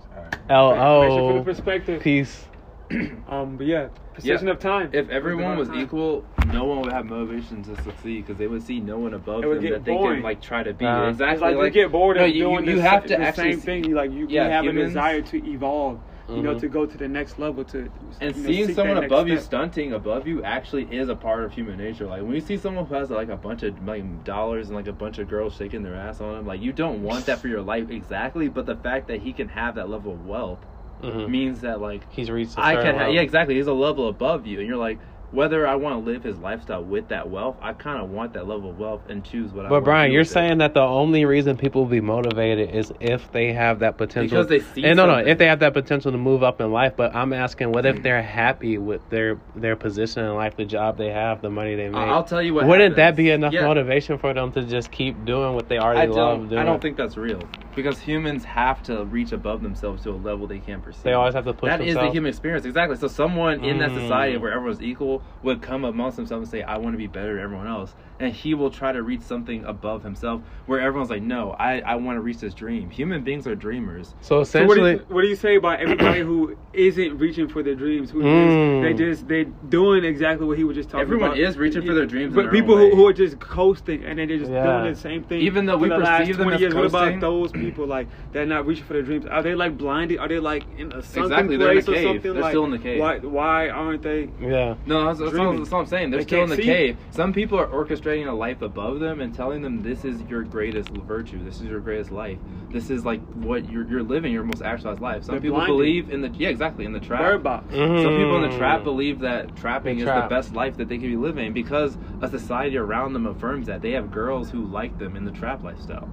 [0.48, 0.70] L
[1.00, 2.02] Thanks for the perspective.
[2.02, 2.44] peace.
[3.26, 4.90] Um, but yeah, precision of time.
[4.92, 5.80] If everyone was Time.
[5.80, 9.42] equal, no one would have motivation to succeed because they would see no one above
[9.42, 10.16] It would them get that they boring.
[10.18, 10.84] can like try to be.
[10.84, 11.32] Uh, exactly.
[11.34, 13.22] It's like, you get bored no, of you, doing you, you the, have to the
[13.22, 13.84] actually same thing.
[13.88, 16.00] You like you, Yeah, you have humans- a desire to evolve.
[16.26, 16.60] You know, Mhm.
[16.60, 17.64] to go to the next level.
[17.66, 19.44] To And you know, seeing someone above you step.
[19.46, 22.06] stunting above you actually is a part of human nature.
[22.06, 24.86] Like when you see someone who has like a bunch of like dollars and like
[24.86, 27.48] a bunch of girls shaking their ass on him, like you don't want that for
[27.48, 28.48] your life exactly.
[28.48, 30.64] But the fact that he can have that level of wealth
[31.02, 31.28] Mhm.
[31.28, 32.56] means that like He's reached.
[32.56, 33.14] a I certain can, ha- level.
[33.16, 33.54] yeah, exactly.
[33.56, 35.00] He's a level above you, and you're like,
[35.34, 38.46] whether I want to live his lifestyle with that wealth, I kind of want that
[38.46, 39.68] level of wealth and choose what I.
[39.68, 40.32] But want Brian, you're with it.
[40.32, 44.42] saying that the only reason people will be motivated is if they have that potential.
[44.42, 45.32] Because they see And no, no, something.
[45.32, 46.94] if they have that potential to move up in life.
[46.96, 48.02] But I'm asking, what if mm.
[48.02, 51.88] they're happy with their their position in life, the job they have, the money they
[51.88, 51.96] make?
[51.96, 52.66] I'll tell you what.
[52.66, 53.66] Wouldn't that be enough Yeah.
[53.66, 56.48] motivation for them to just keep doing what they already I love don't.
[56.48, 56.60] doing?
[56.60, 57.40] I don't think that's real
[57.74, 61.02] because humans have to reach above themselves to a level they can't perceive.
[61.04, 62.08] they always have to push That is themselves.
[62.08, 62.96] the human experience, exactly.
[62.96, 64.00] So someone in that Mm.
[64.00, 67.34] society where everyone's equal would come amongst themselves and say, "I want to be better
[67.34, 71.22] than everyone else," and he will try to reach something above himself, where everyone's like,
[71.22, 74.14] "No, I, I want to reach this dream." Human beings are dreamers.
[74.20, 77.48] So So what do, essentially, you, what do you say about everybody who isn't reaching
[77.48, 78.10] for their dreams?
[78.10, 78.82] Who Mm.
[78.82, 81.32] just, they just they doing exactly what he was just talking Everyone about.
[81.38, 82.94] Everyone is reaching for their dreams in but their people own who, way.
[82.96, 84.80] who are just coasting and then they're just Yeah.
[84.80, 85.40] doing the same thing.
[85.42, 86.74] Even though we the last perceive them as years.
[86.74, 89.26] What coasting- about those people like they're not reaching for their dreams?
[89.26, 90.18] Are they like blinded?
[90.18, 92.32] Are they like in a sunken Exactly, they're in a place or something?
[92.32, 93.00] They're like, still in the cave.
[93.00, 94.28] Why why aren't they?
[94.40, 94.74] yeah.
[94.86, 96.10] No, that's, that's, all, that's all I'm saying.
[96.10, 96.62] They're They still in the see.
[96.64, 96.96] cave.
[97.10, 100.90] Some people are orchestrating a life above them and telling them this is your greatest
[100.90, 101.42] virtue.
[101.44, 102.38] This is your greatest life.
[102.70, 105.24] This is like what you're you're living your most actualized life.
[105.24, 105.76] Some They're people blinded.
[105.76, 107.20] believe in the yeah exactly in the trap.
[107.20, 107.72] Bird box.
[107.72, 108.02] Mm.
[108.02, 110.28] Some people in the trap believe that trapping The is trap.
[110.28, 113.82] the best life that they can be living because a society around them affirms that.
[113.82, 116.08] They have girls who like them in the trap lifestyle.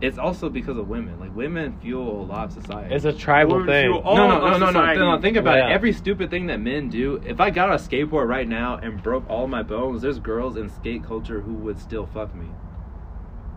[0.00, 1.18] It's also because of women.
[1.18, 2.94] Like women fuel a lot of society.
[2.94, 3.92] It's a tribal Women thing.
[3.92, 5.20] feel all no, no, no, no, no, no, no.
[5.22, 5.68] Think about Yeah.
[5.68, 5.72] it.
[5.72, 7.20] Every stupid thing that men do.
[7.24, 10.56] If I got on a skateboard right now and broke all my bones, there's girls
[10.56, 12.48] in skate culture who would still fuck me.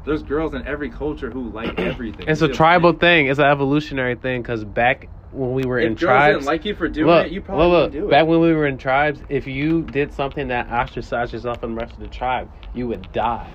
[0.05, 2.25] There's girls in every culture who like everything.
[2.29, 2.99] It's a You see what I'm tribal saying?
[2.99, 3.27] thing.
[3.27, 4.41] It's an evolutionary thing.
[4.41, 7.25] Because back when we were If in girls tribes, didn't like you for doing look,
[7.27, 9.83] it, you probably look, wouldn't look, do back when we were in tribes, if you
[9.83, 13.51] did something that ostracized yourself from the rest of the tribe, you would die.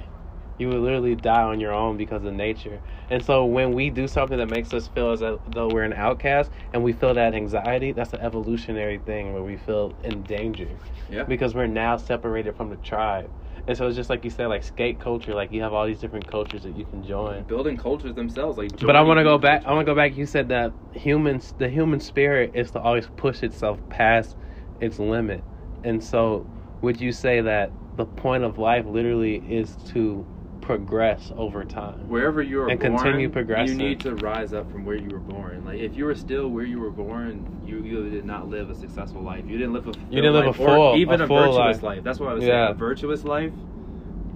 [0.62, 2.81] You would literally die on your own because of nature.
[3.11, 6.53] And so when we do something that makes us feel as though we're an outcast
[6.72, 10.68] and we feel that anxiety, that's an evolutionary thing where we feel in danger
[11.09, 11.25] Yeah.
[11.25, 13.33] because we're now separated from the tribe.
[13.66, 15.98] And so it's just like you said, like skate culture, like you have all these
[15.98, 17.43] different cultures that you can join.
[17.43, 18.78] Building cultures themselves, like.
[18.78, 19.64] But I want to go back.
[19.66, 20.16] I want to go back.
[20.16, 24.36] You said that humans, the human spirit, is to always push itself past
[24.80, 25.45] its limit,
[25.82, 26.47] and so
[26.82, 30.26] would you say that the point of life literally is to
[30.62, 32.08] progress over time?
[32.08, 33.78] Wherever you were And born, continue progressing.
[33.78, 35.64] you need to rise up from where you were born.
[35.66, 38.74] Like if you were still where you were born, you you did not live a
[38.74, 39.44] successful life.
[39.46, 41.82] You didn't live a You didn't live a full- even a a, full virtuous life.
[41.82, 42.04] life.
[42.04, 42.66] That's what I was Yeah.
[42.66, 42.70] saying.
[42.70, 43.52] A virtuous life.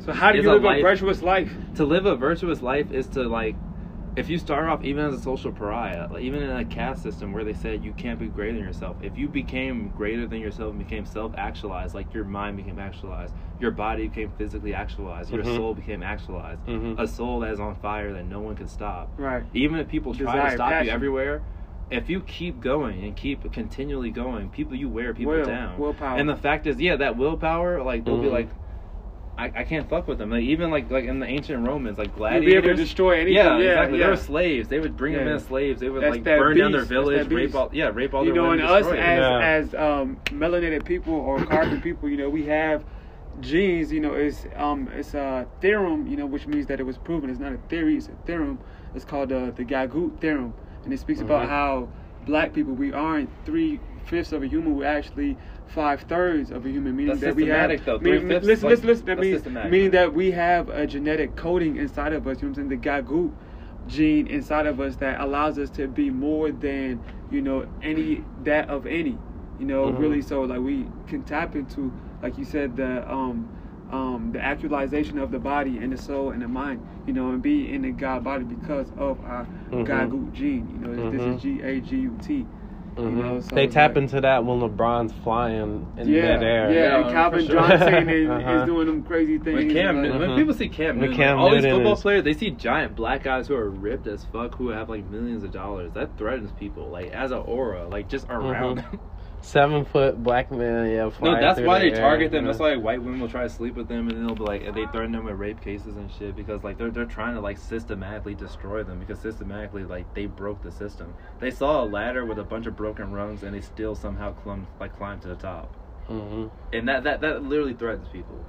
[0.04, 1.50] So how do you live a life- virtuous life?
[1.76, 3.56] To live a virtuous life is to like,
[4.16, 7.32] if you start off even as a social pariah, like even in a caste system
[7.34, 8.96] where they said you can't be greater than yourself.
[9.02, 13.70] If you became greater than yourself and became self-actualized, like your mind became actualized, your
[13.72, 15.56] body became physically actualized, your Mhm.
[15.56, 16.64] soul became actualized.
[16.66, 16.98] Mhm.
[16.98, 19.12] A soul that is on fire that no one can stop.
[19.18, 19.44] Right.
[19.52, 20.86] even if people try Desire, to stop passion.
[20.86, 21.42] you everywhere
[21.90, 26.18] if you keep going and keep continually going people you wear people Will, down willpower.
[26.18, 28.32] and the fact is yeah that willpower like they'll be Mhm.
[28.32, 28.48] like
[29.38, 32.08] I, I can't fuck with them like even like like in the ancient romans like
[32.08, 33.34] You'll gladiators be able to destroy anything.
[33.34, 33.98] yeah, Yeah, exactly.
[33.98, 34.04] yeah.
[34.06, 34.68] They were slaves.
[34.68, 35.80] They would bring them in as slaves.
[35.80, 38.32] They would That's like that burn down their village, rape all yeah, rape all you
[38.32, 38.92] their know, and us as.
[38.94, 39.40] Yeah.
[39.40, 42.84] as um, melanated people or carbon people, you know, we have
[43.40, 43.92] genes.
[43.92, 46.06] You know, it's um, it's a theorem.
[46.06, 47.28] You know, which means that it was proven.
[47.30, 47.96] It's not a theory.
[47.96, 48.58] It's a theorem.
[48.94, 51.50] It's called uh, the Gagut theorem, and it speaks about Mhm.
[51.50, 51.88] how
[52.24, 54.74] black people we aren't three fifths of a human.
[54.76, 56.96] We're actually five thirds of a human.
[56.96, 57.70] Meaning That's that we have.
[57.70, 57.98] systematic, though.
[57.98, 59.04] meaning- listen, like, listen, listen.
[59.06, 62.40] That means meaning that we have a genetic coding inside of us.
[62.42, 62.80] You know what I'm saying?
[62.80, 63.32] The Gagut
[63.86, 68.68] gene inside of us that allows us to be more than you know any that
[68.68, 69.18] of any
[69.58, 69.98] you know Mhm.
[69.98, 73.48] really so like we can tap into like you said the um
[73.90, 77.42] um the actualization of the body and the soul and the mind you know and
[77.42, 79.86] be in the god body because of our Mhm.
[79.86, 81.36] gagut gene you know this Mhm.
[81.36, 81.42] is
[82.96, 83.22] g-a-g-u-t Mhm.
[83.34, 86.70] know, so they tap like- into that when LeBron's flying in yeah midair.
[86.72, 87.54] yeah, Yeah, and calvin sure.
[87.60, 88.50] johnson is, Uh-huh.
[88.60, 91.36] is doing them crazy things When Cam, like- Newton, when people see Cam, Newton, Cam
[91.36, 94.24] like, all these football is- players, they see giant black guys who are ripped as
[94.32, 95.92] fuck, who have like millions of dollars.
[95.94, 98.90] That threatens people, like as an aura, like just around Mhm.
[98.90, 99.00] them.
[99.42, 101.10] Seven foot black man, yeah.
[101.22, 102.44] No, that's why the they air, target them.
[102.44, 104.62] you That's why white women will try to sleep with them, and they'll be like,
[104.74, 107.58] they threaten them with rape cases and shit because like they're they're trying to like
[107.58, 111.14] systematically destroy them because systematically like they broke the system.
[111.38, 114.66] They saw a ladder with a bunch of broken rungs, and they still somehow climbed
[114.80, 115.72] like climbed to the top,
[116.10, 116.50] Mhm.
[116.72, 118.44] and that that that literally threatens people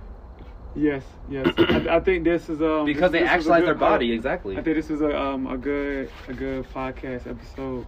[0.76, 4.12] yes yes I, I think this is um because they this actualize good- their body
[4.14, 4.58] exactly.
[4.58, 7.86] I think this is a um a good a good podcast episode.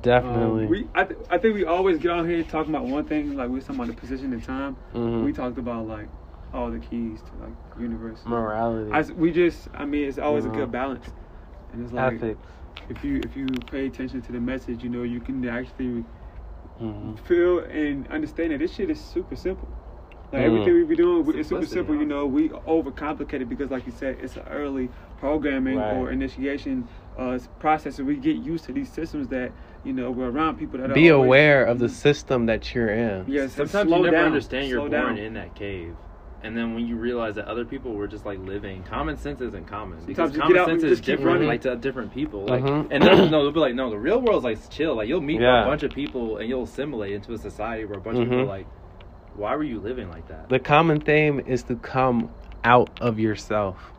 [0.00, 0.64] Definitely.
[0.64, 3.36] Um, we I, th- I think we always get on here talking about one thing
[3.36, 4.76] like we was talking about the position and time.
[4.94, 5.24] Mhm.
[5.24, 6.08] We talked about like
[6.52, 8.24] all the keys to like universe.
[8.26, 8.90] Morality.
[8.92, 10.58] I s we just I mean it's always a Uh-huh.
[10.60, 11.06] good balance.
[11.72, 12.46] And it's like ethics.
[12.88, 16.04] if you if you pay attention to the message, you know you can actually
[16.80, 17.18] Mhm.
[17.18, 19.68] feel and understand that this shit is super simple.
[20.30, 20.46] Like Mhm.
[20.46, 21.94] everything we be doing, we- it's super Simplicity, simple.
[21.94, 25.96] You know, we overcomplicate it because, like you said, it's an early programming Right.
[25.96, 29.54] or initiation uh, process, and we get used to these systems that
[29.84, 32.88] you know we're around people that Be are always- aware of the system that you're
[32.90, 33.24] in.
[33.28, 35.18] Yes, and Sometimes slow you never down, understand you're slow born down.
[35.18, 35.94] in that cave.
[36.40, 39.66] And then when you realize that other people were just like living, common sense isn't
[39.66, 41.48] common because common out sense is different, running.
[41.48, 42.46] like to different people.
[42.46, 42.86] Like, Mhm.
[42.92, 44.94] and they'll, no, they'll be like, no, the real world's like chill.
[44.94, 45.64] Like you'll meet Yeah.
[45.64, 48.30] a bunch of people and you'll assimilate into a society where a bunch of Mhm.
[48.30, 48.66] people are like,
[49.34, 50.48] why were you living like that?
[50.48, 52.30] The common theme is to come
[52.62, 53.92] out of yourself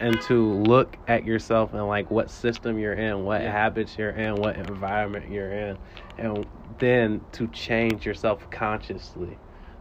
[0.00, 3.52] and to look at yourself and like what system you're in, what Yeah.
[3.52, 5.78] habits you're in, what environment you're in,
[6.18, 6.46] and
[6.78, 9.38] then to change yourself consciously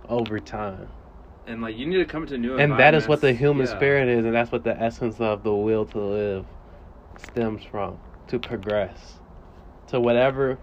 [0.09, 0.89] over time.
[1.47, 2.57] And like you need to come to new.
[2.59, 3.77] And that is what the human Yeah.
[3.77, 6.47] spirit is, and that's what the essence of the will to live
[7.17, 9.19] stems from to progress
[9.87, 10.59] to whatever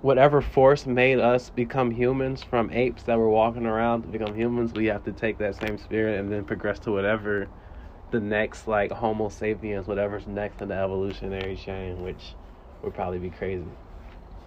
[0.00, 4.74] whatever force made us become humans from apes that were walking around to become humans
[4.74, 7.50] we have to take that same spirit and then progress to whatever
[8.10, 12.34] the next like homo sapiens whatever's next in the evolutionary chain which
[12.82, 13.64] would probably be crazy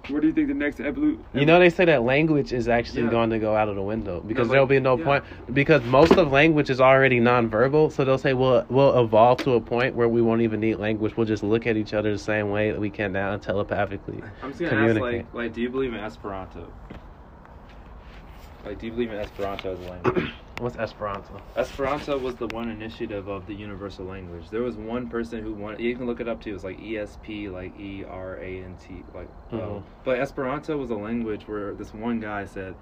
[0.08, 1.24] What do you think the next evolution?
[1.34, 3.10] you know they say that language is actually Yeah.
[3.10, 5.04] going to go out of the window because like, there'll be no yeah.
[5.04, 7.92] point because most of language is already nonverbal.
[7.92, 11.16] So they'll say we'll we'll evolve to a point where we won't even need language.
[11.16, 14.24] We'll just look at each other the same way that we can now telepathically.
[14.42, 16.72] I'm just gonna ask, like, like, do you believe in Esperanto?
[18.70, 20.32] Like, do you believe in Esperanto as a language?
[20.60, 21.42] What's Esperanto?
[21.56, 24.52] Esperanto was the one initiative of the universal language.
[24.52, 25.80] There was one person who wanted.
[25.80, 26.54] You can look it up too.
[26.54, 29.28] It's like ESP, like E R A N T, like.
[29.52, 29.80] Mhm.
[29.80, 32.76] Uh, but Esperanto was a language where this one guy said,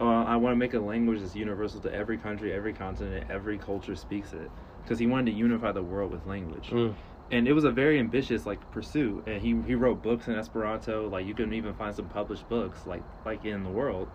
[0.00, 3.58] uh, "I want to make a language that's universal to every country, every continent, every
[3.58, 4.48] culture speaks it,"
[4.84, 6.70] because he wanted to unify the world with language.
[6.70, 6.94] Mm.
[7.32, 9.24] And it was a very ambitious like pursuit.
[9.26, 11.08] And he he wrote books in Esperanto.
[11.08, 14.08] Like you can even find some published books like like in the world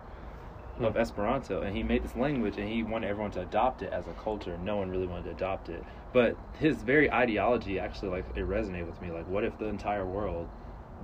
[0.84, 0.96] of.
[0.96, 4.12] Esperanto, and he made this language, and he wanted everyone to adopt it as a
[4.12, 4.58] culture.
[4.58, 8.86] No one really wanted to adopt it, but his very ideology actually like it resonated
[8.86, 9.10] with me.
[9.10, 10.48] Like, what if the entire world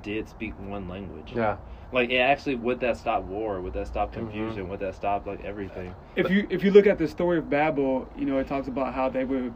[0.02, 1.32] did speak one language.
[1.34, 1.56] Yeah.
[1.92, 3.60] Like it actually would that stop war?
[3.60, 4.30] Would that stop Mm-hmm.
[4.30, 4.68] confusion?
[4.68, 5.94] Would that stop like everything?
[6.16, 8.94] if you if you look at the story of Babel, you know it talks about
[8.94, 9.50] how they were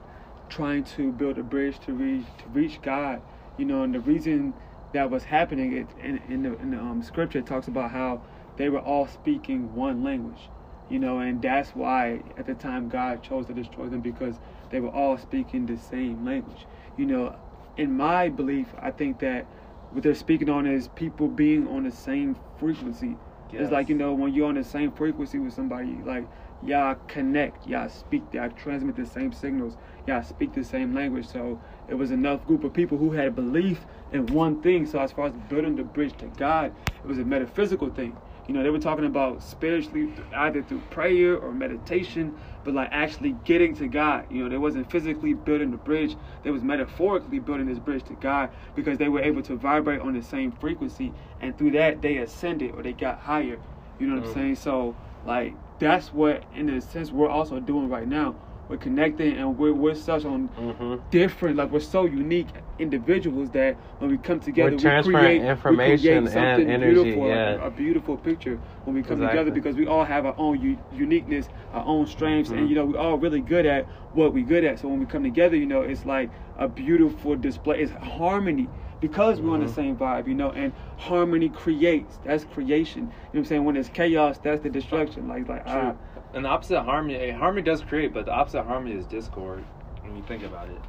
[0.48, 3.20] trying to build a bridge to reach to reach God.
[3.56, 4.54] You know, and the reason
[4.92, 8.22] that was happening it in in the, in the um, scripture it talks about how
[8.56, 10.50] they were all speaking one language.
[10.88, 14.40] You know, and that's why at the time God chose to destroy them because
[14.70, 16.68] they were all speaking the same language.
[16.96, 17.36] You know,
[17.76, 19.48] in my belief, I think that
[19.90, 23.18] what they're speaking on is people being on the same frequency.
[23.56, 26.28] It's like you know when you're on the same frequency with somebody, like
[26.62, 29.76] y'all connect, y'all speak, y'all transmit the same signals,
[30.06, 31.28] y'all speak the same language.
[31.28, 34.86] So it was enough group of people who had belief in one thing.
[34.86, 36.74] So as far as building the bridge to God,
[37.04, 38.18] it was a metaphysical thing.
[38.46, 43.36] You know, they were talking about spiritually, either through prayer or meditation, but like actually
[43.44, 44.26] getting to God.
[44.30, 48.14] You know, they wasn't physically building the bridge; they was metaphorically building this bridge to
[48.14, 52.16] God because they were able to vibrate on the same frequency, and through that they
[52.18, 53.58] ascended or they got higher.
[53.98, 54.34] You know what I'm oh.
[54.34, 54.56] saying?
[54.56, 58.34] So like that's what, in a sense, we're also doing right now.
[58.72, 60.96] We're connecting, and we're we're such on Mm-hmm.
[61.10, 65.92] different, like we're so unique individuals that when we come together, We're we create information
[65.92, 67.50] we create something energy, beautiful, yeah.
[67.64, 69.38] a, a beautiful picture when we come Exactly.
[69.38, 72.58] together because we all have our own u- uniqueness, our own strengths, Mhm.
[72.58, 74.78] and you know we're all really good at what we're good at.
[74.80, 77.80] So when we come together, you know, it's like a beautiful display.
[77.80, 78.70] It's harmony
[79.00, 79.74] because we're on the Mhm.
[79.80, 82.18] same vibe, you know, and harmony creates.
[82.18, 83.02] That's creation.
[83.04, 83.64] You know what I'm saying?
[83.64, 85.28] When it's chaos, that's the destruction.
[85.28, 85.98] Like like ah, True.
[86.34, 89.64] And the opposite of harmony, harmony does create, but the opposite of harmony is discord.
[90.02, 90.80] When you think about it,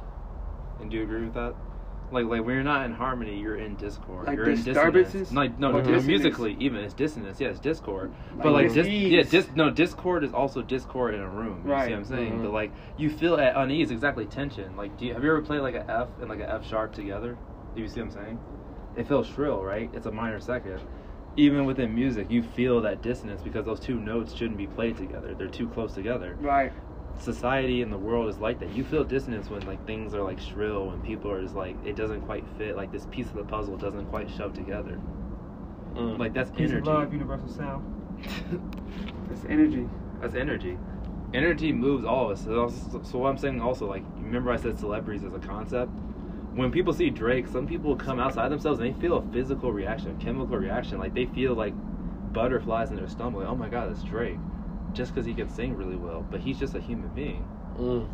[0.80, 1.54] and do you agree with that?
[2.10, 4.26] Like, like when you're not in harmony, you're in discord.
[4.26, 5.30] Like you're in dissonance.
[5.30, 6.06] No, no, no, dissonance?
[6.06, 7.40] musically, even it's dissonance.
[7.40, 8.12] Yeah, it's discord.
[8.34, 11.62] Like but like, dis- yeah, dis- no, discord is also discord in a room.
[11.64, 11.86] You Right.
[11.86, 12.32] see what I'm saying?
[12.40, 12.42] Mhm.
[12.42, 14.76] But like, you feel at unease, exactly tension.
[14.76, 16.92] Like, do you have you ever played like an F and like an F sharp
[16.92, 17.36] together?
[17.74, 18.38] Do you see what I'm saying?
[18.96, 19.90] It feels shrill, right?
[19.92, 20.80] It's a minor second.
[21.36, 25.34] Even within music, you feel that dissonance because those two notes shouldn't be played together.
[25.34, 26.72] They're too close together right.
[27.18, 28.70] society and the world is like that.
[28.72, 31.96] You feel dissonance when like things are like shrill and people are just like it
[31.96, 32.76] doesn't quite fit.
[32.76, 35.00] Like this piece of the puzzle doesn't quite shove together.
[35.94, 36.18] Mm.
[36.18, 36.76] Like that's Peace energy.
[36.78, 37.84] of love, universal sound.
[39.32, 39.88] It's energy.
[40.20, 40.78] that's energy.
[41.32, 42.44] Energy moves all of us.
[42.44, 42.68] So,
[43.02, 45.90] so what I'm saying also like remember I said celebrities as a concept.
[46.54, 50.16] When people see Drake, some people come outside themselves and they feel a physical reaction,
[50.18, 50.98] a chemical reaction.
[50.98, 51.74] Like they feel like
[52.32, 53.40] butterflies in their stomach.
[53.40, 54.38] Like, oh my god, it's Drake.
[54.92, 57.44] Just because he can sing really well, but he's just a human being.
[57.78, 58.08] Mm.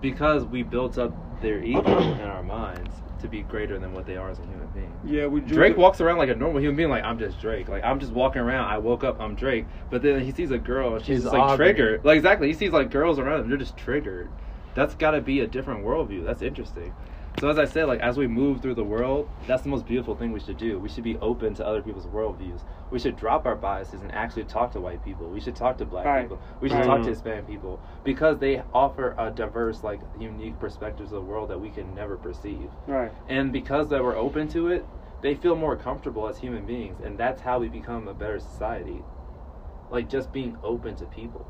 [0.00, 4.16] because we built up their ego in our minds to be greater than what they
[4.16, 4.94] are as a human being.
[5.04, 7.68] Yeah, we drew Drake walks around like a normal human being, like I'm just Drake.
[7.68, 8.66] Like I'm just walking around.
[8.70, 9.66] I woke up, I'm Drake.
[9.90, 11.66] But then he sees a girl, and she's just like Aubrey.
[11.66, 12.04] triggered.
[12.04, 14.28] Like exactly, he sees like girls around him, they're just triggered.
[14.74, 16.24] That's got to be a different worldview.
[16.24, 16.92] That's interesting.
[17.40, 20.14] So as I said, like as we move through the world, that's the most beautiful
[20.14, 20.78] thing we should do.
[20.78, 22.60] We should be open to other people's worldviews.
[22.90, 25.28] We should drop our biases and actually talk to white people.
[25.30, 26.22] We should talk to black Right.
[26.22, 26.40] people.
[26.60, 26.86] We should Right.
[26.86, 31.50] talk to Hispanic people because they offer a diverse, like unique perspectives of the world
[31.50, 32.70] that we can never perceive.
[32.86, 33.10] Right.
[33.28, 34.86] And because that we're open to it,
[35.20, 39.02] they feel more comfortable as human beings, and that's how we become a better society.
[39.90, 41.46] Like just being open to people.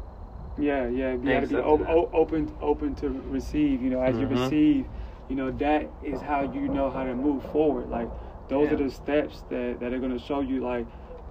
[0.57, 0.89] Yeah, yeah.
[0.89, 3.83] You And got to be accepting o- open, open to receive.
[3.83, 4.35] You know, as you Mm-hmm.
[4.37, 4.45] Mhm.
[4.45, 4.87] receive,
[5.29, 7.89] you know that is how you know how to move forward.
[7.91, 8.11] Like
[8.49, 8.75] those Yeah.
[8.75, 10.87] are the steps that that are going to show you like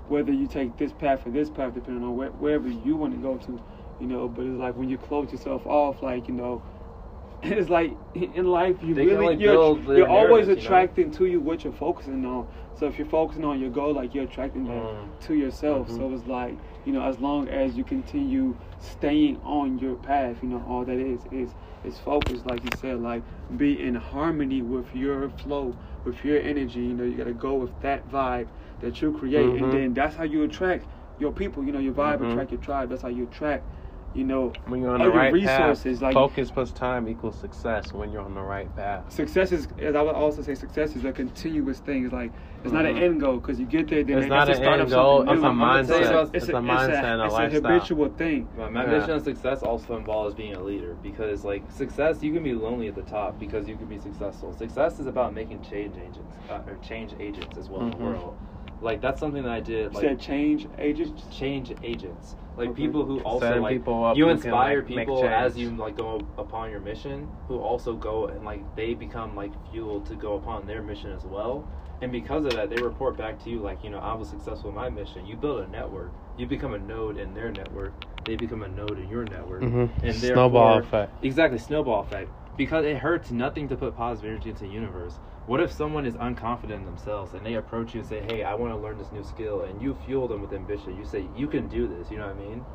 [0.07, 3.19] whether you take this path or this path, depending on where, wherever you want to
[3.19, 3.59] go to.
[3.99, 6.63] You know, but it's like when you close yourself off, like you know.
[7.43, 10.75] It's like in life, you They really you're, you're always narratives, you know?
[10.75, 12.47] attracting to you what you're focusing on.
[12.75, 15.19] So if you're focusing on your goal, like you're attracting that Mm.
[15.27, 15.87] to yourself.
[15.87, 15.95] Mm-hmm.
[15.95, 16.09] Mhm.
[16.09, 20.49] So it's like, you know, as long as you continue staying on your path, you
[20.49, 23.23] know, all that is is is focused, like you said, like
[23.55, 26.81] be in harmony with your flow, with your energy.
[26.81, 28.47] You know, you gotta go with that vibe
[28.79, 29.55] that you create, Mhm.
[29.55, 31.63] and then that's how you attract your people.
[31.63, 32.23] You know, your vibe Mhm.
[32.23, 32.89] attract your tribe.
[32.89, 33.67] That's how you attract,
[34.13, 35.99] you know, When you're on the right resources.
[35.99, 39.11] path, Like focus plus time equals success when you're on the right path.
[39.11, 42.03] success is, as I would also say, success is a continuous thing.
[42.05, 42.31] It's like
[42.63, 43.01] it's not an Mhm.
[43.01, 45.21] end goal because you get there, then It's it- not an start end of goal,
[45.23, 45.45] it's new.
[45.47, 46.09] a I'm gonna tell you mindset.
[46.11, 48.49] about- It's a mindset and a it's a habitual thing.
[48.55, 48.91] My, my Yeah.
[48.99, 52.87] mission of success also involves being a leader because, like, success you can be lonely
[52.87, 54.53] at the top because you can be successful.
[54.53, 57.97] Success is about making change agents uh, or change agents as well in Mhm.
[57.97, 58.37] the world.
[58.81, 59.93] Like that's something that I did.
[59.93, 61.25] You said change agents.
[61.29, 62.83] change agents, like Okay.
[62.83, 65.95] people who also Setting like people you who can, inspire like, people as you like
[65.95, 70.35] go upon your mission, who also go and like they become like fuel to go
[70.35, 71.65] upon their mission as well.
[72.01, 74.69] And because of that, they report back to you like, you know, I was successful
[74.69, 75.25] in my mission.
[75.25, 76.11] You build a network.
[76.37, 77.93] You become a node in their network.
[78.25, 79.61] They become a node in your network.
[79.61, 79.89] Mhm.
[80.03, 81.13] And Snowball effect.
[81.23, 82.29] Exactly, snowball effect.
[82.57, 85.17] Because it hurts nothing to put positive energy into the universe.
[85.45, 88.53] What if someone is unconfident in themselves and they approach you and say, "Hey, I
[88.53, 90.95] want to learn this new skill," and you fuel them with ambition.
[90.95, 92.65] You say, "You can do this." You know what I mean?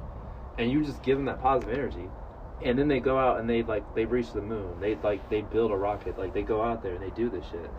[0.58, 2.10] And you just give them that positive energy,
[2.60, 4.80] and then they go out and they like they reach the moon.
[4.80, 6.18] They like they build a rocket.
[6.18, 7.70] Like they go out there and they do this shit.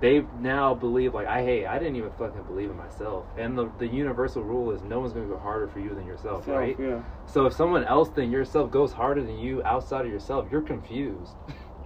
[0.00, 3.26] They now believe like I hey I didn't even fucking believe in myself.
[3.36, 6.44] And the the universal rule is no one's gonna go harder for you than yourself,
[6.46, 6.76] Self, right?
[6.78, 7.02] Yeah.
[7.26, 11.36] So if someone else than yourself goes harder than you outside of yourself, you're confused.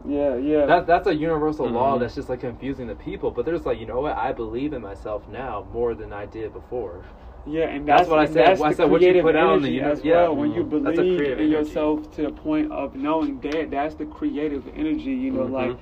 [0.06, 0.66] Yeah, yeah.
[0.66, 2.00] That that's a universal law Mhm.
[2.00, 3.30] that's just like confusing the people.
[3.30, 4.16] But there's like, you know what?
[4.16, 7.04] I believe in myself now more than I did before.
[7.46, 8.46] Yeah, and That's that's, what I and said.
[8.46, 10.14] That's I the said what you creative put out in the energy uni- as yeah,
[10.22, 10.36] well.
[10.36, 10.84] When you mhm.
[10.84, 11.68] That's believe creative in energy.
[11.68, 15.12] yourself to the point of knowing that, that's the creative energy.
[15.12, 15.52] You know, Mhm.
[15.52, 15.78] like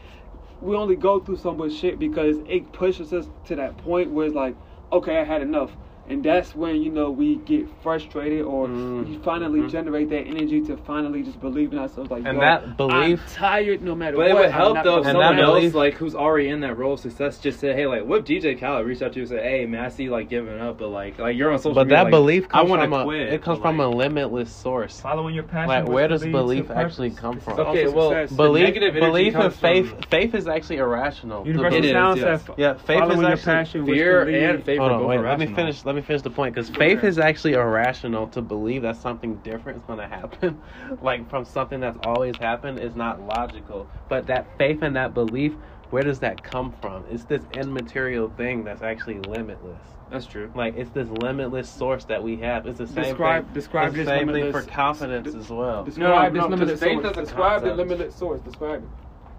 [0.60, 4.26] we only go through so much shit because it pushes us to that point where
[4.26, 4.56] it's like,
[4.92, 5.76] okay, I had enough.
[6.10, 9.70] And that's when you know we get frustrated, or Mm, we finally mhm.
[9.70, 12.10] generate that energy to finally just believe in ourselves.
[12.10, 14.30] Like, And yo, that belief- I'm tired no matter But what.
[14.30, 16.60] it would help though if gonna And that someone else belief- like who's already in
[16.60, 19.18] that role of success just said, Hey, like what if DJ Khaled reached out to
[19.18, 21.52] you and said, Hey man, I see you, like giving up, but like like you're
[21.52, 21.96] on social But media.
[21.98, 23.32] that like, belief I comes wanna from a quit.
[23.34, 25.00] it comes but, from like, a limitless source.
[25.00, 25.68] Following your passion.
[25.68, 26.76] Like, where does leads to belief purpose.
[26.84, 27.60] actually come from?
[27.60, 28.34] Okay, well, success.
[28.36, 29.90] Belief, belief and faith.
[29.90, 31.46] from- Faith is actually irrational.
[31.46, 31.84] Universal It believe.
[31.84, 32.42] is, sound yes.
[32.46, 35.08] said, Yeah, faith is your actually passion, which fear and faith Hold are on, both
[35.10, 35.20] wait.
[35.20, 35.84] Let me finish.
[35.84, 39.78] Let me finish the point because faith is actually irrational to believe that something different
[39.78, 40.60] is going to happen,
[41.02, 43.88] like from something that's always happened, is not logical.
[44.08, 45.52] But that faith and that belief,
[45.90, 47.04] where does that come from?
[47.10, 49.80] It's this immaterial thing that's actually limitless.
[50.10, 50.50] That's true.
[50.54, 52.66] Like it's this limitless source that we have.
[52.66, 53.54] It's the same Describe- thing.
[53.54, 55.84] describe it's the same thing for confidence as well.
[55.84, 57.16] Describe No, no, this limitless 'cause faith source.
[57.16, 58.40] is Describe the limitless source.
[58.40, 58.88] Describe it.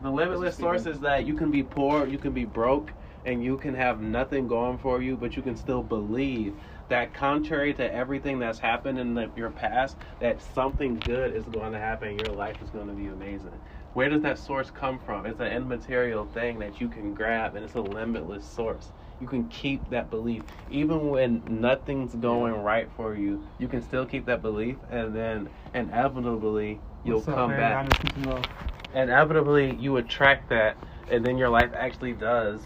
[0.03, 2.93] The limitless source is that you can be poor, you can be broke,
[3.25, 6.55] and you can have nothing going for you, but you can still believe
[6.89, 11.71] that contrary to everything that's happened in the, your past, that something good is going
[11.71, 12.17] to happen.
[12.17, 13.53] Your life is going to be amazing.
[13.93, 15.25] Where does that source come from?
[15.25, 18.91] It's an immaterial thing that you can grab, and it's a limitless source.
[19.19, 23.43] You can keep that belief, even when nothing's going right for you.
[23.59, 28.11] You can still keep that belief, and then inevitably you'll What's come back Honest peace
[28.15, 28.45] and love.
[28.93, 30.77] inevitably you attract that
[31.11, 32.61] and then your life actually does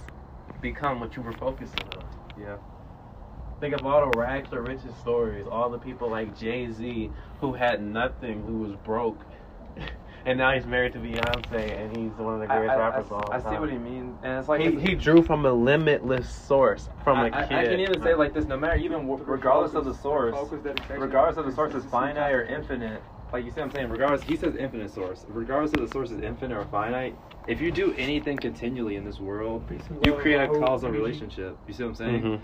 [0.63, 2.05] become what you were focusing on.
[2.41, 2.55] Yeah.
[3.59, 5.45] Think of all the rags to riches stories.
[5.49, 9.23] All the people like jay-z who had nothing who was broke.
[10.25, 13.11] And now he's married to beyonce and he's one of the greatest I, rappers of
[13.11, 15.51] all I, I see what he means, and it's like he, he drew from a
[15.51, 17.57] limitless source from a I, I- kid.
[17.57, 20.77] I can even say like this: no matter even w- regardless of the source, Focus,
[20.97, 23.03] regardless of the source is finite or infinite.
[23.33, 23.89] Like you see, what I'm saying?
[23.89, 24.23] Regardless.
[24.23, 25.25] He says infinite source.
[25.27, 27.17] Regardless of the source is infinite or finite.
[27.47, 29.69] If you do anything continually in this world,
[30.01, 31.57] you create a causal relationship.
[31.67, 32.21] You see what I'm saying?
[32.23, 32.41] Mhm.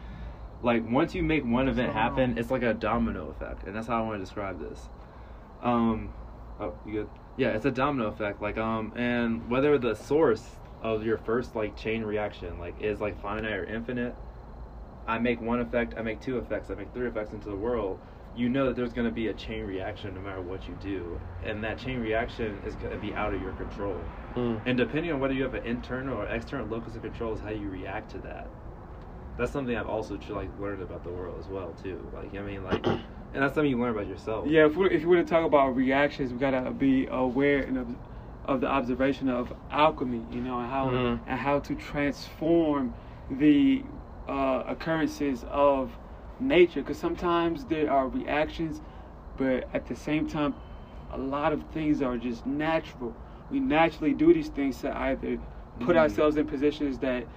[0.61, 4.03] Like once you make one event happen, it's like a domino effect, and that's how
[4.03, 4.89] I want to describe this.
[5.61, 6.09] Um,
[6.59, 7.09] oh, you good?
[7.37, 8.41] Yeah, it's a domino effect.
[8.41, 13.17] Like um, and whether the source of your first like chain reaction like is like
[13.21, 14.15] finite or infinite,
[15.07, 17.99] I make one effect, I make two effects, I make three effects into the world.
[18.35, 21.19] You know that there's going to be a chain reaction no matter what you do,
[21.41, 24.11] and that chain reaction is going to be out of your control.
[24.39, 24.61] Mm.
[24.65, 27.49] And depending on whether you have an internal or external locus of control is how
[27.49, 28.47] you react to that.
[29.37, 32.09] That's something I've also like learned about the world as well too.
[32.13, 32.99] Like I mean, like, and
[33.33, 34.47] that's something you learn about yourself.
[34.47, 37.77] Yeah, if, we, if you want to talk about reactions, we gotta be aware and
[37.77, 37.95] of,
[38.45, 41.19] of the observation of alchemy, you know, and how Mhm.
[41.27, 42.93] and how to transform
[43.29, 43.83] the
[44.27, 45.91] uh, occurrences of
[46.39, 46.81] nature.
[46.81, 48.81] Because sometimes there are reactions,
[49.37, 50.53] but at the same time,
[51.11, 53.13] a lot of things are just natural.
[53.49, 55.39] We naturally do these things to either
[55.79, 55.99] put Mhm.
[55.99, 57.27] ourselves in positions that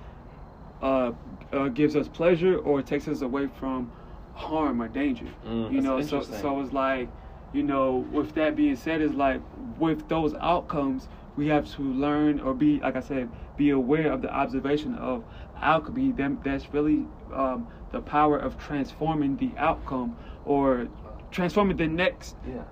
[0.81, 1.13] uh,
[1.53, 3.93] uh, gives us pleasure or takes us away from
[4.35, 5.27] harm or danger.
[5.47, 5.73] Mm.
[5.73, 7.09] you know, so so it's like,
[7.53, 9.41] you know, with that being said, it's like
[9.79, 14.23] with those outcomes, we have to learn or be, like I said, be aware of
[14.23, 15.25] the observation of
[15.61, 16.11] alchemy.
[16.13, 20.89] Them that's really um, the power of transforming the outcome or
[21.31, 22.65] transforming the next, Yeah.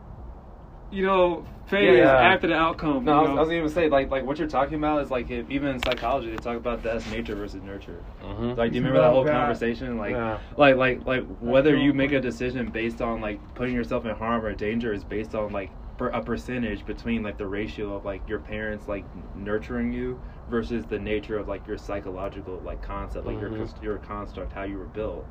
[0.91, 2.13] You know, phase Yeah.
[2.17, 3.05] after the outcome.
[3.05, 3.37] No, I you was, know?
[3.37, 5.79] I was gonna say like like what you're talking about is like if, even in
[5.81, 8.03] psychology they talk about that's nature versus nurture.
[8.23, 8.57] Mhm.
[8.57, 9.33] Like, do you remember that whole God.
[9.33, 9.97] conversation?
[9.97, 10.39] Like, Yeah.
[10.57, 14.45] like, like, like whether you make a decision based on like putting yourself in harm
[14.45, 18.29] or danger is based on like per, a percentage between like the ratio of like
[18.29, 23.41] your parents like nurturing you versus the nature of like your psychological like concept, like
[23.41, 23.59] your Mhm.
[23.59, 25.29] cons- your construct, how you were built.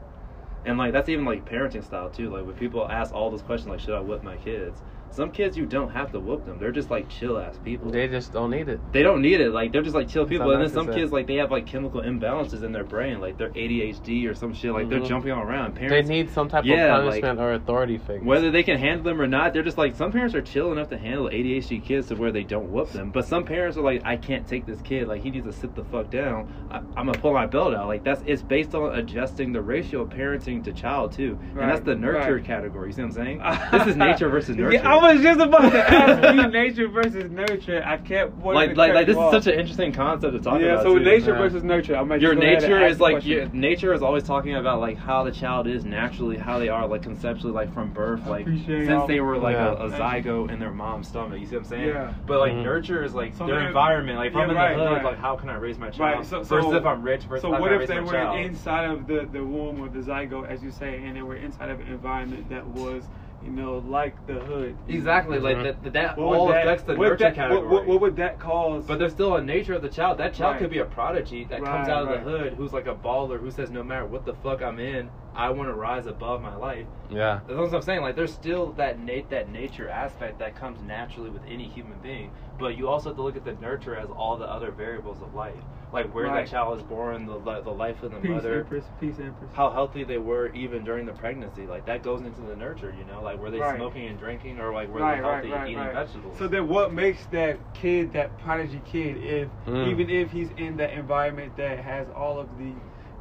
[0.65, 2.29] And like that's even like parenting style too.
[2.29, 4.83] Like when people ask all those questions, like should I whip my kids?
[5.11, 6.57] Some kids you don't have to whoop them.
[6.59, 7.91] They're just like chill ass people.
[7.91, 8.79] They just don't need it.
[8.93, 9.51] They don't need it.
[9.51, 10.51] Like they're just like chill people.
[10.51, 13.49] And then some kids like they have like chemical imbalances in their brain, like they're
[13.49, 14.71] ADHD or some shit.
[14.71, 15.07] Like they're Mhm.
[15.07, 15.75] jumping all around.
[15.75, 18.23] Parents, they need some type Yeah, of like- punishment or authority figure.
[18.23, 20.89] whether they can handle them or not, they're just like some parents are chill enough
[20.89, 23.09] to handle ADHD kids to where they don't whoop them.
[23.11, 25.07] But some parents are like, I can't take this kid.
[25.07, 26.53] Like he needs to sit the fuck down.
[26.69, 27.87] I, I'm gonna pull my belt out.
[27.87, 31.81] Like that's it's based on adjusting the ratio of parenting to child too, and that's
[31.81, 32.43] the nurture right.
[32.43, 32.89] category.
[32.89, 33.41] You see what I'm saying?
[33.71, 34.73] this is nature versus nurture.
[34.73, 37.83] Yeah, I was just about to ask you nature versus nurture.
[37.85, 39.43] I kept wanting like to like like this you is off.
[39.43, 40.73] such an interesting concept to talk yeah.
[40.73, 40.83] about.
[40.83, 41.03] So too.
[41.03, 41.37] nature Yeah.
[41.39, 41.95] versus nurture.
[41.95, 45.67] I'm your nature is like your, nature is always talking about like how the child
[45.67, 49.19] is naturally how they are like conceptually like from birth like appreciate since all- they
[49.21, 49.69] were like Yeah.
[49.71, 52.13] a, a zygote in their mom's stomach you see what i'm saying Yeah.
[52.25, 52.63] but like Mhm.
[52.63, 55.03] nurture is like So their environment like if yeah, i'm in right, the hood right.
[55.05, 57.41] like how can i raise my child Right, so- versus so- if i'm rich versus
[57.43, 58.39] So what if they were child?
[58.39, 61.69] inside of the, the womb or the zygote, as you say, and they were inside
[61.69, 63.03] of an environment that was,
[63.43, 64.75] you know, like the hood?
[64.87, 65.81] exactly like Mhm.
[65.83, 68.15] that that What all that- affects the what nurture that- category What, what, what would
[68.17, 68.85] that cause?
[68.85, 70.17] But there's still a nature of the child.
[70.17, 70.59] That child Right.
[70.61, 73.39] could be a prodigy that comes Right, out of the hood, who's like a baller,
[73.39, 76.55] who says no matter what the fuck I'm in, I want to rise above my
[76.55, 76.85] life.
[77.09, 77.39] yeah.
[77.47, 78.01] That's what I'm saying.
[78.01, 82.31] Like, there's still that nat- that nature aspect that comes naturally with any human being.
[82.59, 85.33] But you also have to look at the nurture as all the other variables of
[85.33, 85.53] life,
[85.91, 86.45] like where Right.
[86.45, 89.49] that child was born, the the life of the peace, mother, empress, peace, empress.
[89.53, 91.65] how healthy they were even during the pregnancy.
[91.65, 92.93] Like that goes into the nurture.
[92.97, 93.75] You know, like were they Right.
[93.75, 95.93] smoking and drinking, or like were right, they healthy right, and eating right.
[95.93, 96.37] vegetables?
[96.37, 99.87] So then, what makes that kid that prodigy kid if Mm.
[99.91, 102.75] even if he's in that environment that has all of the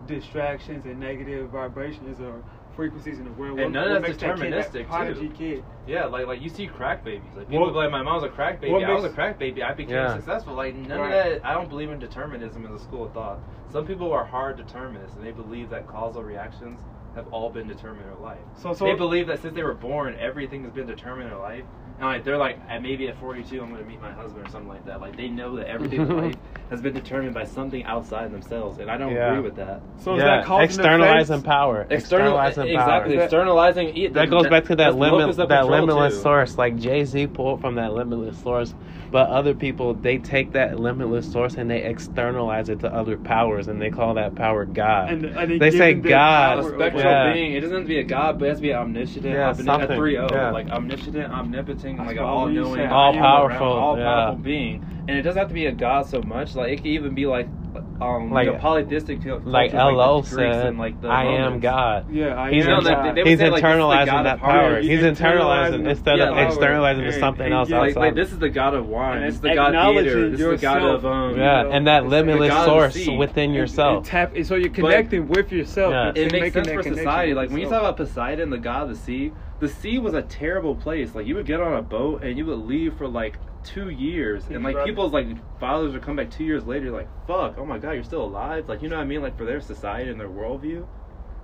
[0.07, 2.43] distractions and negative vibrations or
[2.79, 3.59] frequencies in the world?
[3.59, 4.37] And what, none what of that's makes that
[4.73, 5.31] kid deterministic, that too.
[5.37, 5.65] kid?
[5.89, 7.29] Yeah, like like you see crack babies.
[7.37, 8.73] Like people What- be like, my mom's a crack baby.
[8.73, 9.65] what I was a crack baby.
[9.65, 10.15] I became Yeah.
[10.15, 10.55] successful.
[10.55, 11.13] Like none Right.
[11.13, 11.47] of that.
[11.49, 13.41] I don't believe in determinism as a school of thought.
[13.71, 16.81] Some people are hard determinists, and they believe that causal reactions
[17.17, 18.39] have all been determined in their life.
[18.55, 21.39] So, so they believe that since they were born, everything has been determined in their
[21.43, 21.65] life.
[22.01, 24.51] And like they're like, at maybe at 42, I'm going to meet my husband or
[24.51, 25.01] something like that.
[25.01, 26.35] Like they know that everything in life
[26.71, 29.31] has been determined by something outside themselves, and I don't Yeah.
[29.33, 29.81] agree with that.
[29.99, 30.37] so is yeah.
[30.37, 31.87] that cause and Externalizing power.
[31.91, 32.83] External, Externalizing power.
[32.83, 33.13] exactly.
[33.15, 33.89] Is that- externalizing.
[33.97, 36.21] e- That goes back to that that's limit, that limitless too.
[36.23, 36.57] source.
[36.59, 38.75] Like Jay Z pulled from that limitless source,
[39.11, 43.69] but other people they take that limitless source and they externalize it to other powers,
[43.69, 45.11] and they call that power God.
[45.11, 46.59] And, and they They say God.
[46.59, 47.33] a spectral Yeah.
[47.33, 47.53] being.
[47.53, 49.67] It doesn't have to be a god, but it has to be omniscient, Yeah, omnipotent,
[49.67, 49.91] something.
[49.93, 50.51] a three O, Yeah.
[50.51, 52.81] like omniscient, omnipotent, That's like all knowing.
[52.91, 54.43] All-powerful, all powerful yeah.
[54.43, 54.85] being.
[55.09, 56.55] And it doesn't have to be a god so much.
[56.55, 57.53] Like it could even be like,
[58.01, 61.25] um, Like- like a polytheistic cultures like the Lo Greeks said, and like the "I
[61.25, 63.15] am God." Yeah, I He's, am know, that God.
[63.17, 64.51] they would he's say, like, this is the internalizing God that power.
[64.51, 64.81] power.
[64.81, 65.19] He's He's internalizing
[65.81, 68.01] internalizing instead the of externalizing to something and else yeah, Like, outside.
[68.01, 69.17] like this is the god of wine.
[69.19, 69.79] And it's the god theater.
[69.79, 71.37] acknowledging This is the god of um.
[71.37, 74.07] yeah, know, and that limitless God of the source within yourself.
[74.07, 75.93] tap, so you're connecting with yourself.
[75.93, 76.13] Yeah.
[76.15, 77.35] You're it makes sense for society.
[77.35, 80.23] Like when you talk about Poseidon, the god of the sea, the sea was a
[80.23, 81.15] terrible place.
[81.15, 83.39] Like you would get on a boat and you would leave for like
[83.69, 85.27] two years, and like people's like
[85.61, 88.69] fathers would come back two years later, like fuck, oh my god, you're still alive.
[88.69, 89.23] Like you know what I mean?
[89.23, 90.87] Like for their society and their worldview,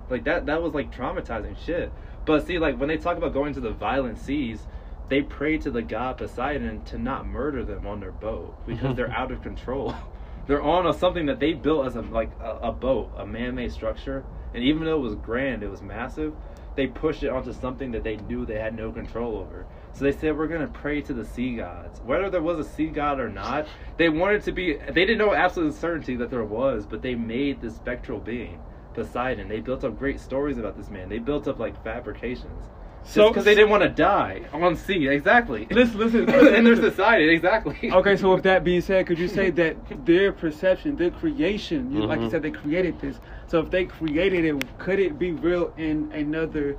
[0.09, 1.91] like that that was like traumatizing shit.
[2.25, 4.65] But see, like when they talk about going to the violent seas.
[5.07, 9.11] They pray to the god Poseidon to not murder them on their boat because they're
[9.11, 9.93] out of control.
[10.47, 13.71] they're on a, something that they built as a like a, a boat, a man-made
[13.71, 14.23] structure,
[14.55, 16.33] and even though it was grand, it was massive.
[16.75, 19.65] They pushed it onto something that they knew they had no control over.
[19.95, 22.87] So they said we're gonna pray to the sea gods, whether there was a sea
[22.87, 23.65] god or not.
[23.95, 24.73] They wanted to be.
[24.73, 28.59] They didn't know absolute certainty that there was, but they made this spectral being,
[28.93, 29.47] Poseidon.
[29.47, 31.07] They built up great stories about this man.
[31.07, 32.65] They built up like fabrications.
[33.07, 35.65] So- because they didn't want to die on sea, exactly.
[35.71, 37.77] Listen, listen, in their society, exactly.
[37.91, 42.01] Okay, so with that being said, could you say that their perception, their creation, you,
[42.05, 42.31] like you Mhm.
[42.31, 43.17] said, they created this.
[43.47, 46.77] So if they created it, could it be real in another,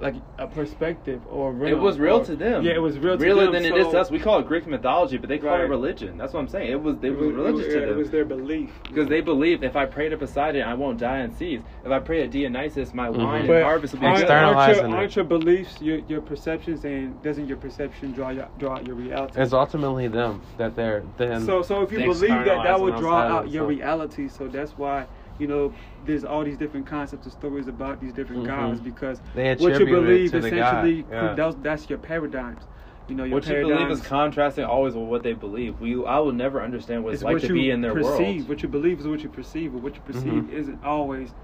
[0.00, 1.76] like a perspective or real?
[1.76, 2.62] It was real or- to them.
[2.64, 3.52] Yeah, it was real to them.
[3.52, 4.10] than it is to us.
[4.10, 5.60] We call it Greek mythology, but they call Right.
[5.62, 6.18] it religion.
[6.18, 6.70] That's what I'm saying.
[6.70, 7.88] It was it It was was, religious it, to them.
[7.90, 8.70] It was their belief.
[8.88, 11.60] because they believed if I pray to Poseidon, I won't die in seas.
[11.84, 13.16] If I pray to Dionysus, my Mhm.
[13.24, 14.30] wine But and harvest will be aren't, good.
[14.30, 18.46] Aren't, your, Externalizing aren't your beliefs your, your perceptions, and doesn't your perception draw your,
[18.58, 19.40] draw out your reality?
[19.40, 21.40] It's ultimately them that they're then.
[21.42, 23.78] So, so if you believe that, that would draw outside out your themselves.
[23.80, 24.28] reality.
[24.28, 25.06] So that's why
[25.38, 25.72] you know
[26.04, 28.46] there's all these different concepts and stories about these different Mhm.
[28.46, 31.34] gods because They what you believe to essentially Yeah.
[31.34, 32.66] that's, that's your paradigms.
[33.08, 35.78] You know, your What you believe is contrasting always with what they believe.
[35.78, 37.92] We I will never understand what it's, it's like what to you be in their
[37.92, 38.36] perceive.
[38.36, 38.48] world.
[38.48, 40.48] What you believe is what you perceive, but what you perceive Mhm.
[40.50, 41.34] isn't always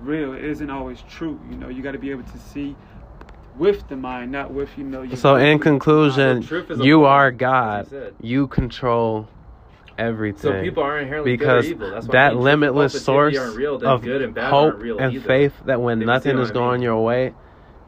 [0.00, 0.32] real.
[0.32, 1.38] It isn't always true.
[1.46, 2.76] You know, you got to be able to see
[3.56, 5.02] with the mind, not with you know.
[5.02, 7.86] Your So in conclusion, So truth is a you are God.
[8.20, 9.28] You control
[9.98, 10.52] everything.
[10.52, 11.90] So people are inherently because good or evil.
[11.92, 14.78] That's why that I mean, truth and limitless source real, of good and bad hope
[14.80, 15.26] real and either.
[15.26, 16.62] faith that when see nothing is I mean.
[16.62, 17.34] going your way,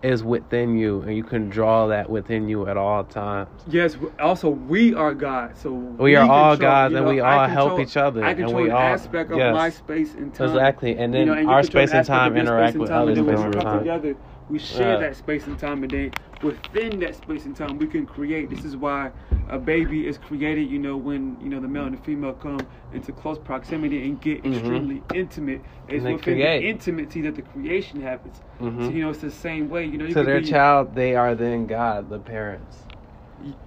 [0.02, 3.48] is within you, and you can draw that within you at all times.
[3.66, 3.96] Yes.
[4.20, 7.80] Also, we are God, so We are all control- gods, you and we all help
[7.80, 9.54] each other, I and control we an all- aspect of yes.
[9.54, 10.48] my space and time.
[10.50, 13.18] Exactly, and then You know, and our space and time interact with and time, others
[13.18, 14.14] and then and we come together,
[14.50, 14.98] we share Yeah.
[15.00, 16.10] that space and time, and then
[16.42, 18.48] within that space and time, we can create.
[18.50, 19.10] This is why
[19.48, 20.70] a baby is created.
[20.70, 24.20] You know, when you know the male and the female come into close proximity and
[24.20, 24.52] get Mhm.
[24.52, 25.62] extremely intimate.
[25.88, 26.60] It's within create.
[26.62, 28.40] the intimacy that the creation happens.
[28.60, 28.82] Mhm.
[28.86, 29.84] So you know, it's the same way.
[29.84, 32.86] You know, you to their be- child, they are then God, the parents,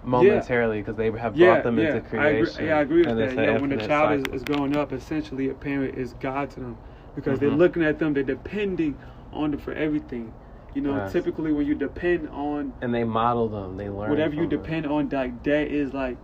[0.04, 2.56] momentarily, because they have brought Yeah, them yeah, into I creation.
[2.56, 3.38] agree, yeah, I agree with that.
[3.44, 4.36] Yeah, when the child is, cycle.
[4.36, 6.78] is growing up, essentially a parent is God to them
[7.16, 7.58] because they're Mhm.
[7.58, 9.00] looking at them, they're depending
[9.32, 10.34] on them for everything.
[10.74, 11.12] You know, Yes.
[11.12, 14.10] typically when you depend on and they model them, they learn.
[14.10, 14.62] whatever you from them.
[14.62, 16.18] depend on, like that is like,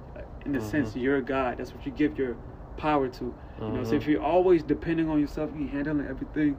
[0.45, 1.01] in the sense, Mhm.
[1.01, 1.57] you're God.
[1.57, 2.37] That's what you give your
[2.77, 3.33] power to.
[3.59, 6.57] You know, so if you're always depending on yourself, you handling everything.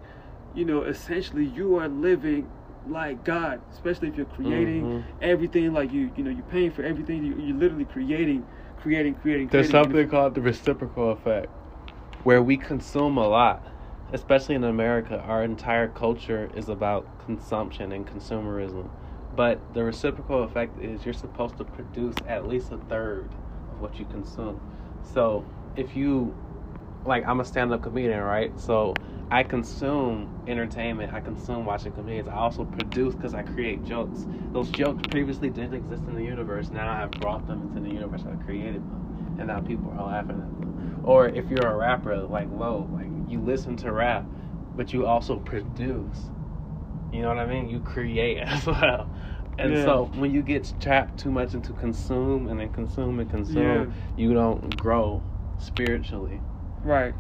[0.55, 2.49] You know, essentially, you are living
[2.89, 3.61] like God.
[3.73, 5.03] Especially if you're creating Mhm.
[5.21, 7.25] everything, like you, you know, you're paying for everything.
[7.25, 8.47] You, you're literally creating,
[8.83, 9.49] creating, creating.
[9.49, 9.91] There's creating.
[9.91, 11.49] something called the reciprocal effect,
[12.25, 13.63] where we consume a lot,
[14.13, 15.19] especially in America.
[15.27, 18.89] Our entire culture is about consumption and consumerism.
[19.35, 23.29] But the reciprocal effect is you're supposed to produce at least a third
[23.73, 24.61] of what you consume.
[25.03, 25.45] So
[25.77, 26.35] if you,
[27.05, 28.59] like, I'm a stand up comedian, right?
[28.59, 28.95] So
[29.31, 32.29] I consume entertainment, I consume watching comedians.
[32.29, 34.25] I also produce because I create jokes.
[34.53, 36.71] Those jokes previously didn't exist in the universe.
[36.71, 38.23] Now I've brought them into the universe.
[38.27, 39.37] I've created them.
[39.39, 41.03] And now people are laughing at them.
[41.05, 44.31] Or if you're a rapper, like Low, like you listen to rap,
[44.77, 46.31] but you also produce.
[47.13, 47.69] You know what I mean?
[47.69, 49.09] You create as well.
[49.59, 49.85] And Yeah.
[49.85, 53.87] so when you get trapped too much into consume and then consume and consume, Yeah.
[54.17, 55.23] you don't grow
[55.59, 56.43] spiritually.
[56.83, 57.15] Right.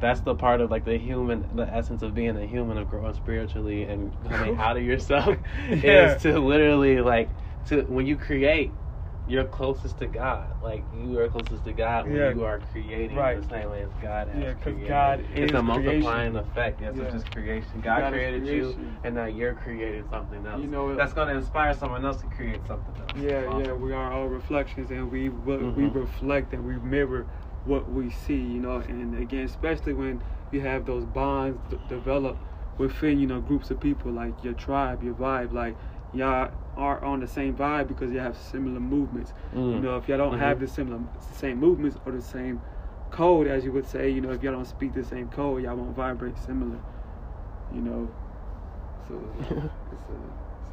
[0.00, 3.14] That's the part of like the human, the essence of being a human, of growing
[3.14, 5.36] spiritually and coming out of yourself,
[5.70, 6.14] Yeah.
[6.14, 7.30] is to literally like
[7.66, 8.76] to when you create,
[9.26, 10.54] you're closest to God.
[10.60, 12.30] Like you are closest to God when Yeah.
[12.30, 13.40] you are creating Right.
[13.40, 14.88] the same way as God has Yeah.
[14.88, 16.36] God it's is a multiplying creation.
[16.36, 16.80] effect.
[16.80, 17.02] Yes, Yeah.
[17.04, 17.80] it's just creation.
[17.80, 20.60] God, God created you, and now you're creating something else.
[20.60, 23.10] You know, that's going to inspire someone else to create something else.
[23.16, 23.64] Yeah, Awesome.
[23.64, 25.94] yeah, we are all reflections, and we we we Mhm.
[25.94, 27.26] reflect and we mirror
[27.64, 28.76] what we see, you know.
[28.76, 32.44] And again, especially when you have those bonds d- develop
[32.76, 35.78] within, you know, groups of people, like your tribe, your vibe, like
[36.12, 39.32] y'all are on the same vibe because you have similar movements.
[39.70, 39.80] You Mm.
[39.80, 40.60] know, if y'all don't have Mhm.
[40.60, 42.62] the similar same movements or the same
[43.10, 45.76] code, as you would say, you know, if y'all don't speak the same code, y'all
[45.76, 46.80] won't vibrate similar.
[47.70, 48.10] You know,
[49.06, 49.60] so it's, uh,
[49.92, 50.08] it's,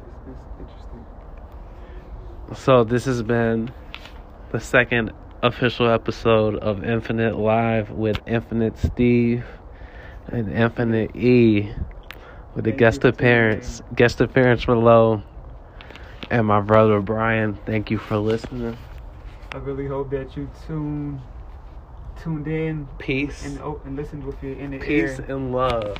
[0.06, 1.06] it's, it's interesting.
[2.54, 3.72] So this has been
[4.50, 9.44] the second official episode of Infinite Live with Infinite Steve
[10.26, 11.70] and Infinite E
[12.54, 15.22] with the Thank guest you appearance, guest appearance below,
[16.32, 17.54] and my brother Brian.
[17.66, 18.76] Thank you for listening.
[19.52, 21.20] I really hope that you tune
[22.22, 24.80] tuned in Peace, and and listened with your inner ear.
[24.80, 25.26] peace ear.
[25.28, 25.98] and love.